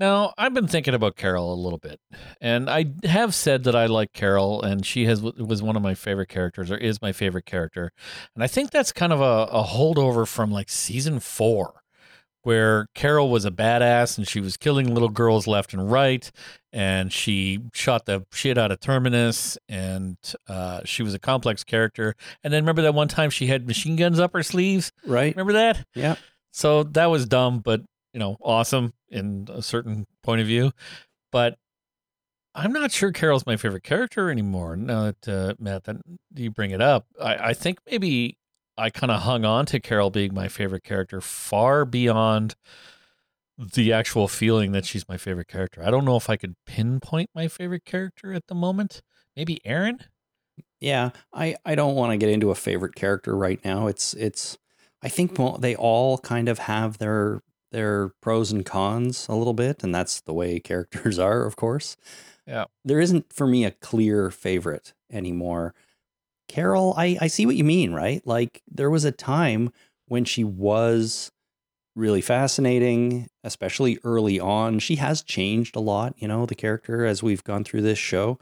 [0.00, 2.00] Now, I've been thinking about Carol a little bit,
[2.40, 5.94] and I have said that I like Carol, and she has was one of my
[5.94, 7.92] favorite characters, or is my favorite character,
[8.34, 11.83] and I think that's kind of a, a holdover from like season four
[12.44, 16.30] where Carol was a badass and she was killing little girls left and right,
[16.72, 20.16] and she shot the shit out of Terminus, and
[20.48, 22.14] uh, she was a complex character.
[22.42, 25.34] And then remember that one time she had machine guns up her sleeves, right?
[25.34, 25.84] Remember that?
[25.94, 26.16] Yeah.
[26.52, 27.82] So that was dumb, but
[28.12, 30.70] you know, awesome in a certain point of view.
[31.32, 31.58] But
[32.54, 34.76] I'm not sure Carol's my favorite character anymore.
[34.76, 35.96] Now that uh, Matt, that
[36.34, 38.38] you bring it up, I, I think maybe
[38.76, 42.54] I kind of hung on to Carol being my favorite character far beyond
[43.56, 45.82] the actual feeling that she's my favorite character.
[45.84, 49.00] I don't know if I could pinpoint my favorite character at the moment.
[49.36, 49.98] Maybe Aaron?
[50.80, 53.86] Yeah, I I don't want to get into a favorite character right now.
[53.86, 54.58] It's it's
[55.02, 59.82] I think they all kind of have their their pros and cons a little bit
[59.82, 61.96] and that's the way characters are, of course.
[62.46, 62.66] Yeah.
[62.84, 65.74] There isn't for me a clear favorite anymore.
[66.48, 68.24] Carol, I, I see what you mean, right?
[68.26, 69.72] Like there was a time
[70.06, 71.32] when she was
[71.96, 74.78] really fascinating, especially early on.
[74.78, 78.38] She has changed a lot, you know, the character as we've gone through this show.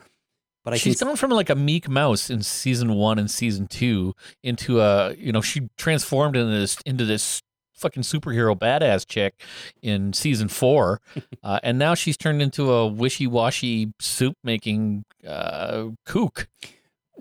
[0.65, 1.09] But I she's can...
[1.09, 5.33] gone from like a meek mouse in season one and season two into a, you
[5.33, 7.43] know, she transformed into this into this
[7.75, 9.43] fucking superhero badass chick
[9.83, 11.01] in season four,
[11.43, 16.47] uh, and now she's turned into a wishy washy soup making uh, kook.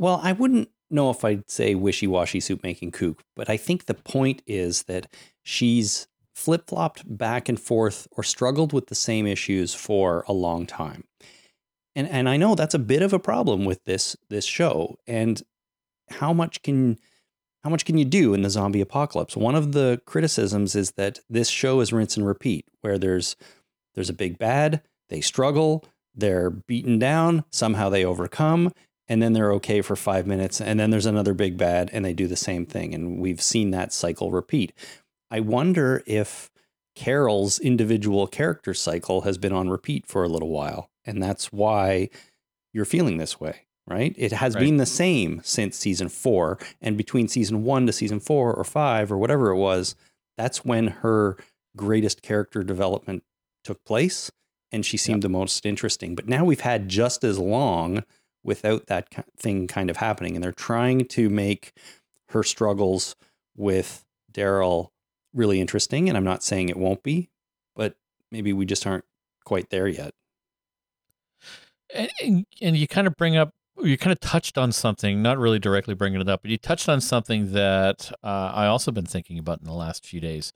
[0.01, 3.85] Well, I wouldn't know if I'd say wishy washy soup making kook, but I think
[3.85, 5.05] the point is that
[5.43, 10.65] she's flip flopped back and forth or struggled with the same issues for a long
[10.65, 11.03] time.
[11.95, 14.95] And and I know that's a bit of a problem with this this show.
[15.05, 15.39] And
[16.09, 16.97] how much can
[17.63, 19.37] how much can you do in the zombie apocalypse?
[19.37, 23.35] One of the criticisms is that this show is rinse and repeat, where there's
[23.93, 25.85] there's a big bad, they struggle,
[26.15, 28.71] they're beaten down, somehow they overcome,
[29.11, 32.13] and then they're okay for five minutes, and then there's another big bad, and they
[32.13, 32.95] do the same thing.
[32.95, 34.71] And we've seen that cycle repeat.
[35.29, 36.49] I wonder if
[36.95, 42.09] Carol's individual character cycle has been on repeat for a little while, and that's why
[42.71, 44.15] you're feeling this way, right?
[44.17, 44.61] It has right.
[44.61, 49.11] been the same since season four, and between season one to season four or five
[49.11, 49.93] or whatever it was,
[50.37, 51.35] that's when her
[51.75, 53.23] greatest character development
[53.65, 54.31] took place,
[54.71, 55.23] and she seemed yep.
[55.23, 56.15] the most interesting.
[56.15, 58.05] But now we've had just as long
[58.43, 60.35] without that thing kind of happening.
[60.35, 61.73] And they're trying to make
[62.29, 63.15] her struggles
[63.55, 64.89] with Daryl
[65.33, 66.07] really interesting.
[66.07, 67.29] And I'm not saying it won't be,
[67.75, 67.95] but
[68.31, 69.05] maybe we just aren't
[69.45, 70.13] quite there yet.
[72.21, 75.59] And, and you kind of bring up, you kind of touched on something, not really
[75.59, 79.37] directly bringing it up, but you touched on something that uh, I also been thinking
[79.37, 80.53] about in the last few days,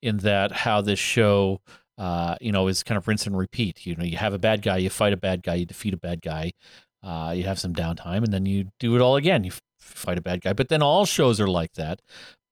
[0.00, 1.60] in that how this show
[1.98, 3.84] uh, you know, is kind of rinse and repeat.
[3.84, 5.98] You know, you have a bad guy, you fight a bad guy, you defeat a
[5.98, 6.52] bad guy,
[7.02, 9.44] uh, you have some downtime, and then you do it all again.
[9.44, 10.52] You f- fight a bad guy.
[10.52, 12.00] But then all shows are like that.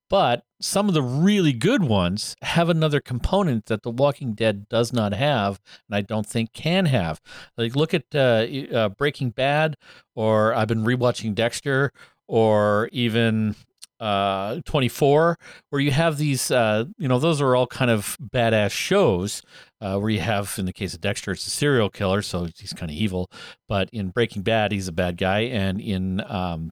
[0.09, 4.93] But some of the really good ones have another component that The Walking Dead does
[4.93, 7.21] not have, and I don't think can have.
[7.57, 9.77] Like, look at uh, uh, Breaking Bad,
[10.15, 11.93] or I've been rewatching Dexter,
[12.29, 13.57] or even
[14.01, 15.39] uh 24
[15.71, 19.43] where you have these uh you know those are all kind of badass shows
[19.81, 22.73] uh where you have in the case of Dexter it's a serial killer so he's
[22.73, 23.31] kind of evil.
[23.69, 26.71] But in Breaking Bad he's a bad guy and in um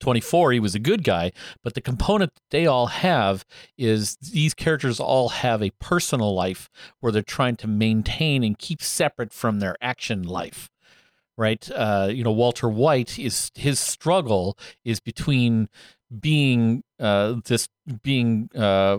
[0.00, 1.30] 24 he was a good guy
[1.62, 3.44] but the component they all have
[3.78, 6.68] is these characters all have a personal life
[7.00, 10.68] where they're trying to maintain and keep separate from their action life
[11.36, 15.68] right uh you know Walter White is his struggle is between
[16.20, 17.68] being uh, this
[18.02, 18.98] being uh,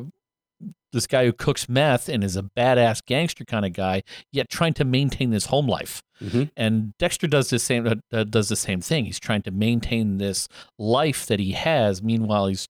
[0.91, 4.73] this guy who cooks meth and is a badass gangster kind of guy, yet trying
[4.73, 6.01] to maintain his home life.
[6.21, 6.49] Mhm.
[6.55, 9.05] And Dexter does the same uh, uh, does the same thing.
[9.05, 10.47] He's trying to maintain this
[10.79, 12.01] life that he has.
[12.01, 12.67] Meanwhile, he's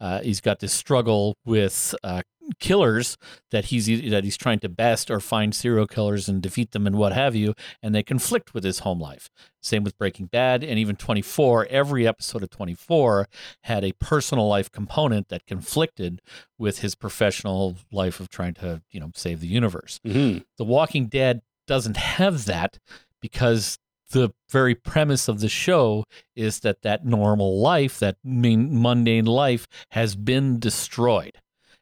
[0.00, 2.22] uh, he's got this struggle with uh,
[2.58, 3.16] killers
[3.50, 6.96] that he's that he's trying to best or find serial killers and defeat them and
[6.96, 9.30] what have you, and they conflict with his home life.
[9.62, 11.66] Same with Breaking Bad and even 24.
[11.70, 13.28] Every episode of 24
[13.64, 16.22] had a personal life component that conflicted
[16.58, 20.00] with his professional life of trying to you know save the universe.
[20.06, 20.44] Mhm.
[20.58, 22.78] The Walking Dead doesn't have that
[23.20, 23.78] because
[24.10, 26.04] the very premise of the show
[26.36, 31.38] is that that normal life, that mean mundane life, has been destroyed,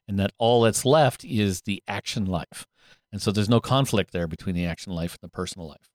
[0.09, 2.66] and that all that's left is the action life.
[3.12, 5.90] And so there's no conflict there between the action life and the personal life.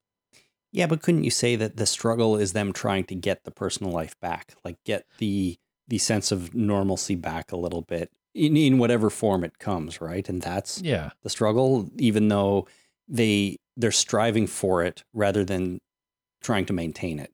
[0.72, 3.92] Yeah, but couldn't you say that the struggle is them trying to get the personal
[3.92, 5.58] life back, like get the
[5.88, 10.28] the sense of normalcy back a little bit in, in whatever form it comes, right?
[10.28, 12.68] And that's Yeah, the struggle, even though
[13.08, 15.80] they they're striving for it rather than
[16.42, 17.32] trying to maintain it.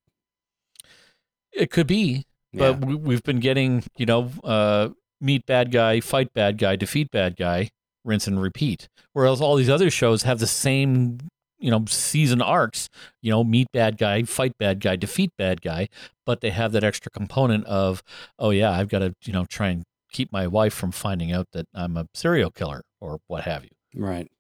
[1.53, 4.89] it could be, but we, we've been getting, you know, uh,
[5.21, 7.71] meet bad guy, fight bad guy, defeat bad guy,
[8.05, 8.89] rinse and repeat.
[9.13, 11.19] Whereas all these other shows have the same,
[11.59, 12.89] you know, season arcs,
[13.23, 15.89] you know, meet bad guy, fight bad guy, defeat bad guy,
[16.25, 18.03] but they have that extra component of,
[18.39, 21.47] oh yeah, I've got to, you know, try and keep my wife from finding out
[21.53, 23.71] that I'm a serial killer or what have you.
[23.95, 24.31] right.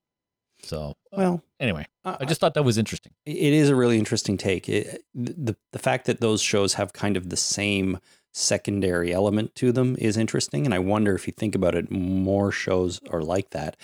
[0.63, 3.13] So uh, Well, anyway, I, I just thought that was interesting.
[3.27, 4.69] it is a really interesting take.
[4.69, 7.99] It, the the fact that those shows have kind of the same
[8.37, 12.53] secondary element to them is interesting, and I wonder if you think about it, more
[12.53, 13.77] shows are like that.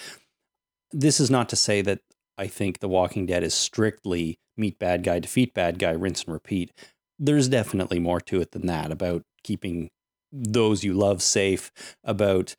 [0.93, 2.01] This is not to say that
[2.37, 6.33] I think The Walking Dead is strictly meet bad guy, defeat bad guy, rinse and
[6.35, 6.71] repeat.
[7.19, 9.91] There's definitely more to it than that about keeping
[10.31, 11.73] those you love safe,
[12.05, 12.55] about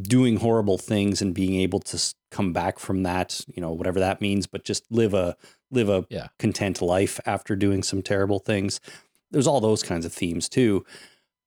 [0.00, 4.20] doing horrible things and being able to come back from that, you know, whatever that
[4.20, 5.36] means, but just live a
[5.70, 6.28] live a Yeah.
[6.38, 8.80] content life after doing some terrible things.
[9.30, 10.84] There's all those kinds of themes too.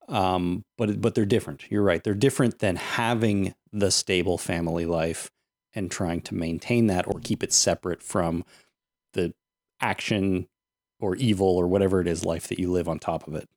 [0.08, 1.70] Um, but but they're different.
[1.70, 2.03] You're right.
[2.03, 5.30] They're different than having the stable family life
[5.74, 8.45] and trying to maintain that or keep it separate from
[9.14, 9.34] the
[9.82, 10.47] action
[10.99, 13.47] or evil or whatever it is life that you live on top of it.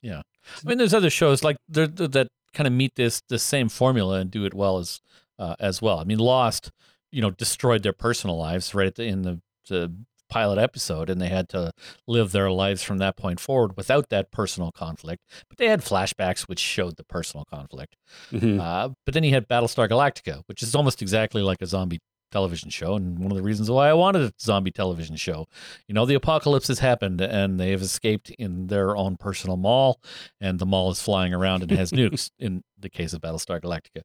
[0.00, 0.22] Yeah,
[0.64, 4.30] I mean, there's other shows like that kind of meet this the same formula and
[4.30, 5.00] do it well as
[5.38, 5.98] uh, as well.
[5.98, 6.70] I mean, Lost,
[7.10, 9.92] you know, destroyed their personal lives right the, in the, the
[10.34, 11.70] pilot episode, and they had to
[12.08, 15.22] live their lives from that point forward without that personal conflict.
[15.48, 17.94] But they had flashbacks which showed the personal conflict.
[18.32, 18.58] Mhm.
[18.60, 22.00] Uh, but then you had Battlestar Galactica, which is almost exactly like a zombie
[22.32, 25.46] television show, and one of the reasons why I wanted a zombie television show.
[25.86, 30.00] You know, the apocalypse has happened, and they have escaped in their own personal mall,
[30.40, 32.30] and the mall is flying around and has nukes.
[32.40, 34.02] In the case of Battlestar Galactica,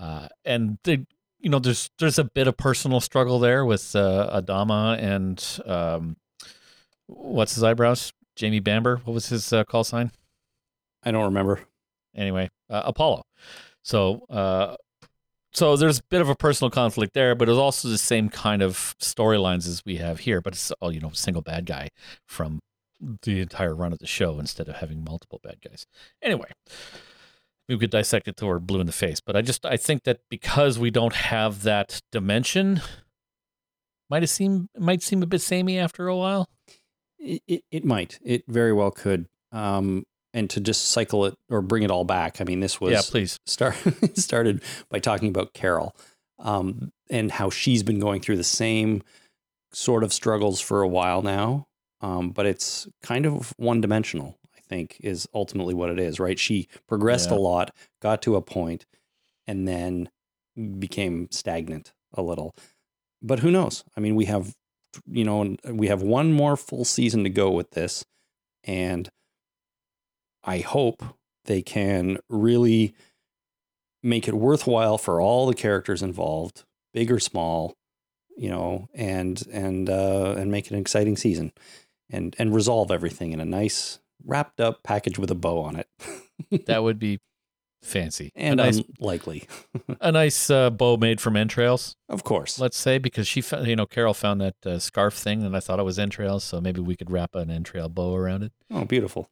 [0.00, 1.04] uh, and they,
[1.40, 6.16] you know, there's there's a bit of personal struggle there with uh, Adama and um,
[7.06, 9.00] what's his eyebrows, Jamie Bamber.
[9.04, 10.10] What was his uh, call sign?
[11.02, 11.60] I don't remember.
[12.14, 13.22] anyway, uh, Apollo.
[13.82, 14.76] So, uh,
[15.52, 18.60] so there's a bit of a personal conflict there, but it's also the same kind
[18.60, 20.40] of storylines as we have here.
[20.40, 21.88] But it's all you know, single bad guy
[22.26, 22.60] from
[23.22, 25.86] the entire run of the show instead of having multiple bad guys.
[26.20, 26.50] Anyway,
[27.68, 29.20] we could dissect it till we're blue in the face.
[29.20, 32.80] But I just I think that because we don't have that dimension,
[34.10, 36.48] might have seem might seem a bit samey after a while.
[37.18, 38.18] It, it, it might.
[38.22, 39.26] It very well could.
[39.52, 40.04] Um,
[40.34, 42.40] and to just cycle it or bring it all back.
[42.40, 43.38] I mean, this was yeah, please.
[43.46, 43.74] start
[44.14, 45.96] started by talking about Carol
[46.38, 49.02] um, and how she's been going through the same
[49.72, 51.66] sort of struggles for a while now.
[52.00, 54.37] Um, but it's kind of one dimensional,
[54.68, 56.38] think, is ultimately what it is, right?
[56.38, 57.36] She progressed Yeah.
[57.36, 58.86] a lot, got to a point,
[59.46, 60.10] and then
[60.78, 62.54] became stagnant a little.
[63.22, 63.84] But who knows?
[63.96, 64.54] I mean, we have,
[65.06, 68.04] you know, we have one more full season to go with this.
[68.64, 69.08] And
[70.44, 71.02] I hope
[71.44, 72.94] they can really
[74.02, 77.74] make it worthwhile for all the characters involved, big or small,
[78.36, 81.52] you know, and and uh, and make it an exciting season,
[82.10, 85.88] and and resolve everything in a nice wrapped up package with a bow on it.
[86.66, 87.18] That would be
[87.82, 88.30] fancy.
[88.36, 89.48] and a nice, unlikely,
[90.00, 91.96] a nice uh, bow made from entrails.
[92.08, 92.58] of course.
[92.60, 95.60] let's say, because she, found, you know, Carol found that uh, scarf thing, and I
[95.60, 98.52] thought it was entrails, so maybe we could wrap an entrail bow around it.
[98.70, 99.30] Oh, beautiful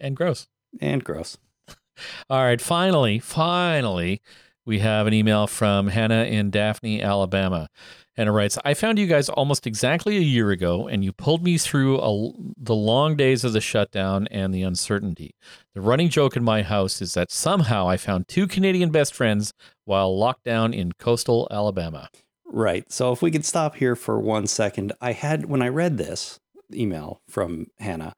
[0.00, 0.48] And gross.
[0.80, 1.36] and gross.
[2.30, 4.20] All right, finally, finally,
[4.64, 7.68] We have an email from Hannah in Daphne, Alabama.
[8.16, 11.56] Hannah writes, I found you guys almost exactly a year ago, and you pulled me
[11.56, 15.34] through a, the long days of the shutdown and the uncertainty.
[15.74, 19.54] The running joke in my house is that somehow I found two Canadian best friends
[19.86, 22.10] while locked down in coastal Alabama.
[22.44, 22.90] Right.
[22.92, 26.38] So if we could stop here for one second, I had, when I read this
[26.72, 28.14] email from Hannah,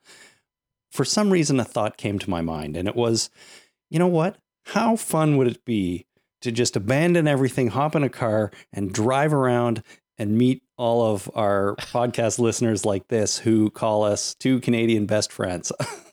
[0.91, 3.31] for some reason a thought came to my mind, and it was,
[3.91, 4.39] you know what?
[4.67, 6.07] How fun would it be
[6.45, 9.83] to just abandon everything, hop in a car, and drive around
[10.19, 15.33] and meet all of our podcast listeners like this who call us two Canadian best
[15.33, 15.73] friends.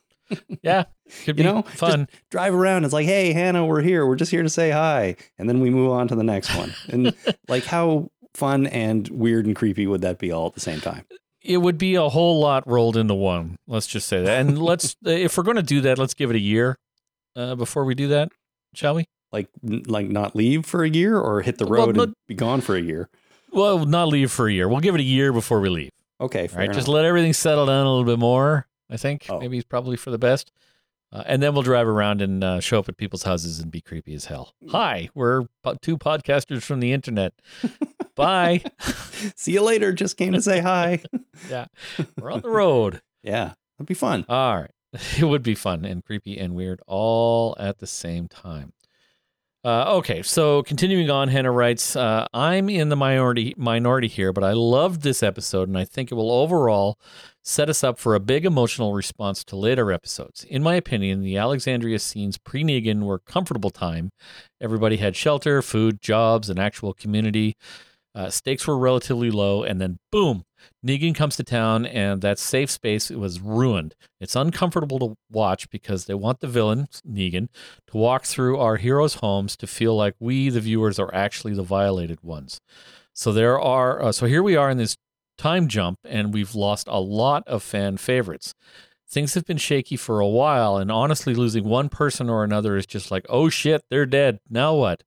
[0.64, 0.86] yeah,
[1.26, 2.08] could be you know, fun.
[2.10, 2.86] Just drive around.
[2.86, 4.08] It's like, hey, Hannah, we're here.
[4.08, 6.74] We're just here to say hi, and then we move on to the next one.
[6.88, 7.14] And
[7.50, 11.06] like, how fun and weird and creepy would that be all at the same time?
[11.42, 13.58] It would be a whole lot rolled into one.
[13.68, 14.40] Let's just say that.
[14.40, 16.78] And let's, if we're going to do that, let's give it a year
[17.36, 18.32] uh, before we do that,
[18.76, 19.08] shall we?
[19.32, 22.62] Like like not leave for a year or hit the road well, and be gone
[22.62, 23.10] for a year?
[23.52, 24.68] Well, not leave for a year.
[24.68, 25.92] We'll give it a year before we leave.
[26.20, 26.66] Okay, right.
[26.66, 26.76] Enough.
[26.76, 28.68] Just let everything settle down a little bit more.
[28.90, 29.40] I think oh.
[29.40, 30.52] maybe it's probably for the best.
[31.14, 33.82] Uh, and then we'll drive around and uh, show up at people's houses and be
[33.82, 34.54] creepy as hell.
[34.64, 34.72] Mm.
[34.72, 35.46] Hi, we're
[35.82, 37.34] two podcasters from the internet.
[38.16, 38.64] Bye.
[39.36, 39.92] See you later.
[39.92, 41.02] Just came to say hi.
[41.50, 41.66] yeah,
[42.20, 43.02] we're on the road.
[43.24, 44.26] Yeah, that'd be fun.
[44.30, 44.72] All right,
[45.18, 48.72] it would be fun and creepy and weird all at the same time.
[49.64, 54.44] Uh, okay, so continuing on, Hannah writes, uh, "I'm in the minority minority here, but
[54.44, 56.98] I loved this episode, and I think it will overall
[57.44, 60.44] set us up for a big emotional response to later episodes.
[60.46, 64.10] In my opinion, the Alexandria scenes pre Negan were comfortable time.
[64.60, 67.56] Everybody had shelter, food, jobs, an actual community.
[68.16, 70.44] Uh, stakes were relatively low, and then boom,
[70.86, 73.96] Negan comes to town, and that safe space was ruined.
[74.20, 77.50] It's uncomfortable to watch because they want the villain, Negan,
[77.88, 81.64] to walk through our heroes' homes to feel like we, the viewers, are actually the
[81.64, 82.60] violated ones.
[83.14, 84.02] So there are.
[84.02, 84.98] Uh, so here we are in this
[85.38, 88.54] time jump, and we've lost a lot of fan favorites.
[89.10, 92.86] Things have been shaky for a while, and honestly, losing one person or another is
[92.86, 94.40] just like, oh shit, they're dead.
[94.50, 95.04] Now what?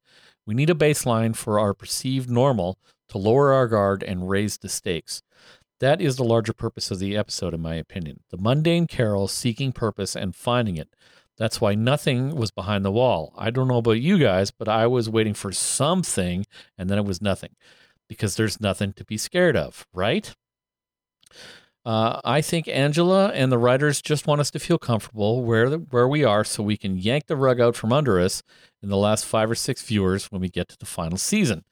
[0.46, 2.78] We need a baseline for our perceived normal
[3.08, 5.22] to lower our guard and raise the stakes.
[5.80, 8.20] That is the larger purpose of the episode, in my opinion.
[8.30, 10.88] The mundane Carol seeking purpose and finding it.
[11.36, 13.34] That's why nothing was behind the wall.
[13.36, 16.46] I don't know about you guys, but I was waiting for something,
[16.78, 17.56] and then it was nothing
[18.08, 20.32] because there's nothing to be scared of, right?
[21.84, 25.78] Uh, I think Angela and the writers just want us to feel comfortable where the,
[25.78, 28.42] where we are, so we can yank the rug out from under us
[28.82, 31.64] in the last five or six viewers when we get to the final season.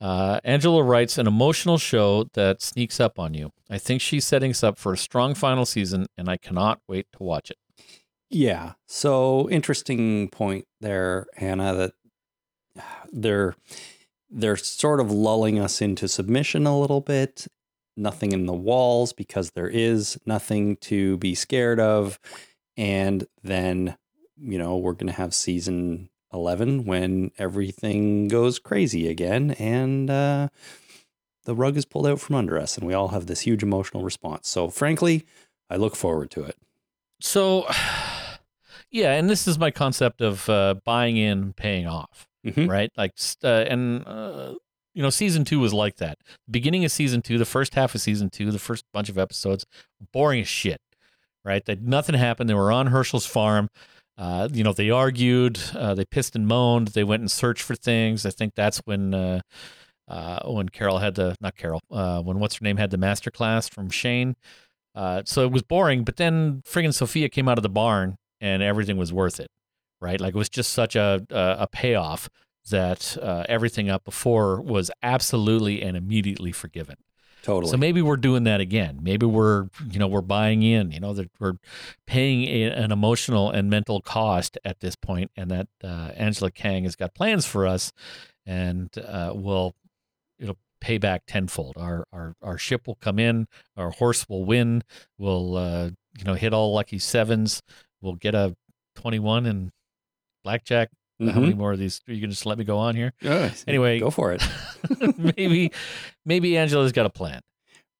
[0.00, 3.50] Uh, Angela writes an emotional show that sneaks up on you.
[3.68, 7.06] I think she's setting us up for a strong final season, and I cannot wait
[7.12, 7.58] to watch it.
[8.30, 8.74] Yeah.
[8.86, 11.74] So interesting point there, Hannah.
[11.74, 11.92] That
[13.12, 13.54] they're
[14.30, 17.46] they're sort of lulling us into submission a little bit.
[17.96, 22.20] Nothing in the walls because there is nothing to be scared of,
[22.76, 23.96] and then
[24.40, 30.48] you know we're going to have season 11 when everything goes crazy again and uh,
[31.44, 34.02] the rug is pulled out from under us and we all have this huge emotional
[34.02, 34.48] response.
[34.48, 35.24] So, frankly,
[35.70, 36.56] I look forward to it.
[37.20, 37.66] So,
[38.90, 42.68] yeah, and this is my concept of uh, buying in, paying off, mm-hmm.
[42.68, 42.90] right?
[42.96, 44.54] Like, uh, and, uh,
[44.94, 46.18] you know, season two was like that.
[46.50, 49.64] Beginning of season two, the first half of season two, the first bunch of episodes,
[50.12, 50.80] boring as shit,
[51.44, 51.64] right?
[51.64, 52.50] That nothing happened.
[52.50, 53.68] They were on Hershel's farm.
[54.18, 57.76] Uh, you know, they argued, uh, they pissed and moaned, they went and searched for
[57.76, 58.26] things.
[58.26, 59.40] I think that's when uh,
[60.08, 63.30] uh when Carol had the not Carol, uh, when what's her name had the master
[63.30, 64.34] class from Shane.
[64.94, 68.60] Uh, so it was boring, but then friggin' Sophia came out of the barn and
[68.60, 69.48] everything was worth it,
[70.00, 70.20] right?
[70.20, 72.28] Like it was just such a a, payoff
[72.70, 73.16] that
[73.48, 76.96] everything up before was absolutely and immediately forgiven.
[77.48, 77.70] Totally.
[77.70, 78.98] So maybe we're doing that again.
[79.00, 81.54] Maybe we're, you know, we're buying in, you know, that we're
[82.06, 86.84] paying a, an emotional and mental cost at this point, and that uh, Angela Kang
[86.84, 87.90] has got plans for us,
[88.44, 89.74] and uh, will
[90.38, 91.78] it'll pay back tenfold.
[91.78, 93.48] Our our our ship will come in,
[93.78, 94.84] our horse will win,
[95.16, 97.62] we'll uh, you know hit all lucky sevens,
[98.02, 98.54] we'll get a
[98.94, 99.70] twenty one and
[100.44, 101.30] blackjack Mm-hmm.
[101.30, 102.00] How many more of these?
[102.08, 103.12] Are You can just let me go on here.
[103.66, 104.42] Anyway, go for it.
[105.36, 105.72] maybe,
[106.24, 107.40] maybe Angela's got a plan.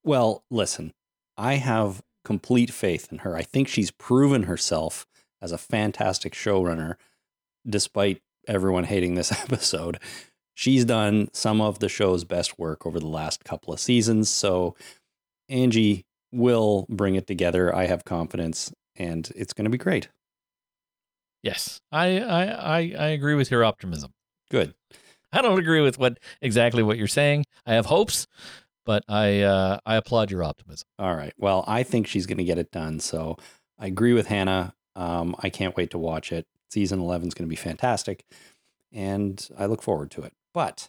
[0.04, 0.92] Well, listen,
[1.36, 3.36] I have complete faith in her.
[3.36, 5.06] I think she's proven herself
[5.40, 6.94] as a fantastic showrunner,
[7.66, 9.98] despite everyone hating this episode.
[10.54, 14.28] She's done some of the show's best work over the last couple of seasons.
[14.28, 14.74] So
[15.48, 17.74] Angie will bring it together.
[17.74, 20.08] I have confidence, and it's going to be great.
[21.42, 24.12] Yes, I, I I I agree with your optimism.
[24.50, 24.74] Good.
[25.32, 27.44] I don't agree with what exactly what you're saying.
[27.66, 28.26] I have hopes,
[28.84, 30.88] but I uh, I applaud your optimism.
[30.98, 31.32] All right.
[31.38, 33.00] Well, I think she's going to get it done.
[33.00, 33.36] So
[33.78, 34.74] I agree with Hannah.
[34.96, 36.46] Um, I can't wait to watch it.
[36.70, 38.24] Season 11 is going to be fantastic,
[38.92, 40.32] and I look forward to it.
[40.52, 40.88] But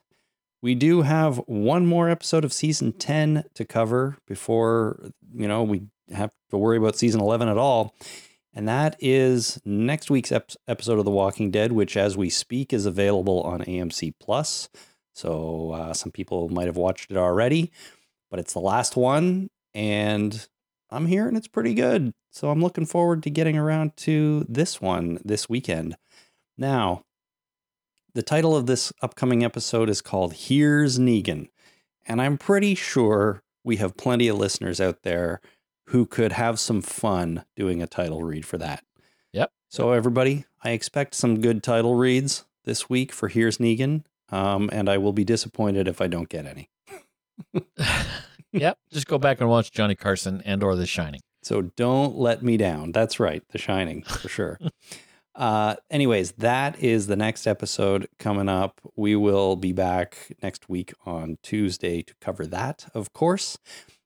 [0.61, 5.83] we do have one more episode of season 10 to cover before, you know, we
[6.11, 7.95] have to worry about season 11 at all.
[8.53, 12.73] And that is next week's ep- episode of The Walking Dead, which, as we speak,
[12.73, 14.69] is available on AMC Plus.
[15.13, 17.71] So uh, some people might have watched it already,
[18.31, 20.47] but it's the last one, and
[20.89, 22.13] I'm hearing it's pretty good.
[22.31, 25.95] So I'm looking forward to getting around to this one this weekend.
[26.57, 27.03] Now,
[28.13, 31.47] the title of this upcoming episode is called Here's Negan.
[32.05, 35.41] And I'm pretty sure we have plenty of listeners out there
[35.89, 38.83] who could have some fun doing a title read for that.
[39.33, 39.51] Yep.
[39.69, 44.03] So, everybody, I expect some good title reads this week for Here's Negan.
[44.31, 46.69] Um, and I will be disappointed if I don't get any.
[48.51, 48.77] yep.
[48.91, 51.21] Just go back and watch Johnny Carson and or The Shining.
[51.41, 52.91] So don't let me down.
[52.91, 54.59] That's right, The Shining for sure.
[55.35, 58.79] uh, anyways, that is the next episode coming up.
[58.95, 63.57] We will be back next week on Tuesday to cover that, of course.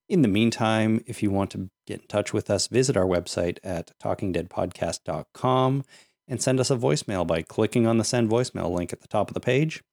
[0.08, 3.58] In the meantime, if you want to get in touch with us, visit our website
[3.64, 5.84] at talkingdeadpodcast.com
[6.28, 9.30] and send us a voicemail by clicking on the send voicemail link at the top
[9.30, 9.84] of the page.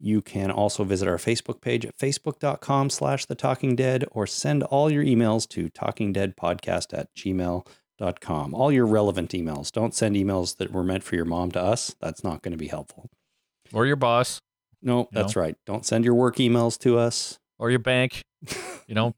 [0.00, 4.62] You can also visit our Facebook page at facebook.com slash the talking dead or send
[4.64, 8.54] all your emails to talkingdeadpodcast at gmail.com.
[8.54, 9.72] All your relevant emails.
[9.72, 11.96] Don't send emails that were meant for your mom to us.
[12.00, 13.10] That's not going to be helpful.
[13.72, 14.40] Or your boss.
[14.80, 15.42] No, that's no.
[15.42, 15.56] right.
[15.66, 17.38] Don't send your work emails to us.
[17.58, 18.22] Or your bank.
[18.86, 19.14] You know,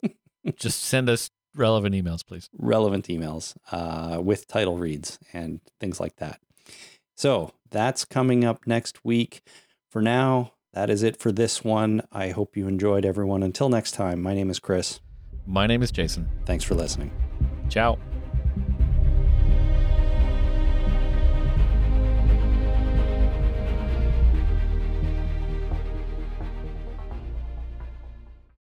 [0.56, 2.48] just send us relevant emails, please.
[2.56, 6.40] Relevant emails uh, with title reads and things like that.
[7.16, 9.42] So that's coming up next week.
[9.90, 12.02] For now, that is it for this one.
[12.12, 13.42] I hope you enjoyed, everyone.
[13.42, 15.00] Until next time, my name is Chris.
[15.46, 16.28] My name is Jason.
[16.46, 17.10] Thanks for listening.
[17.68, 17.98] Ciao.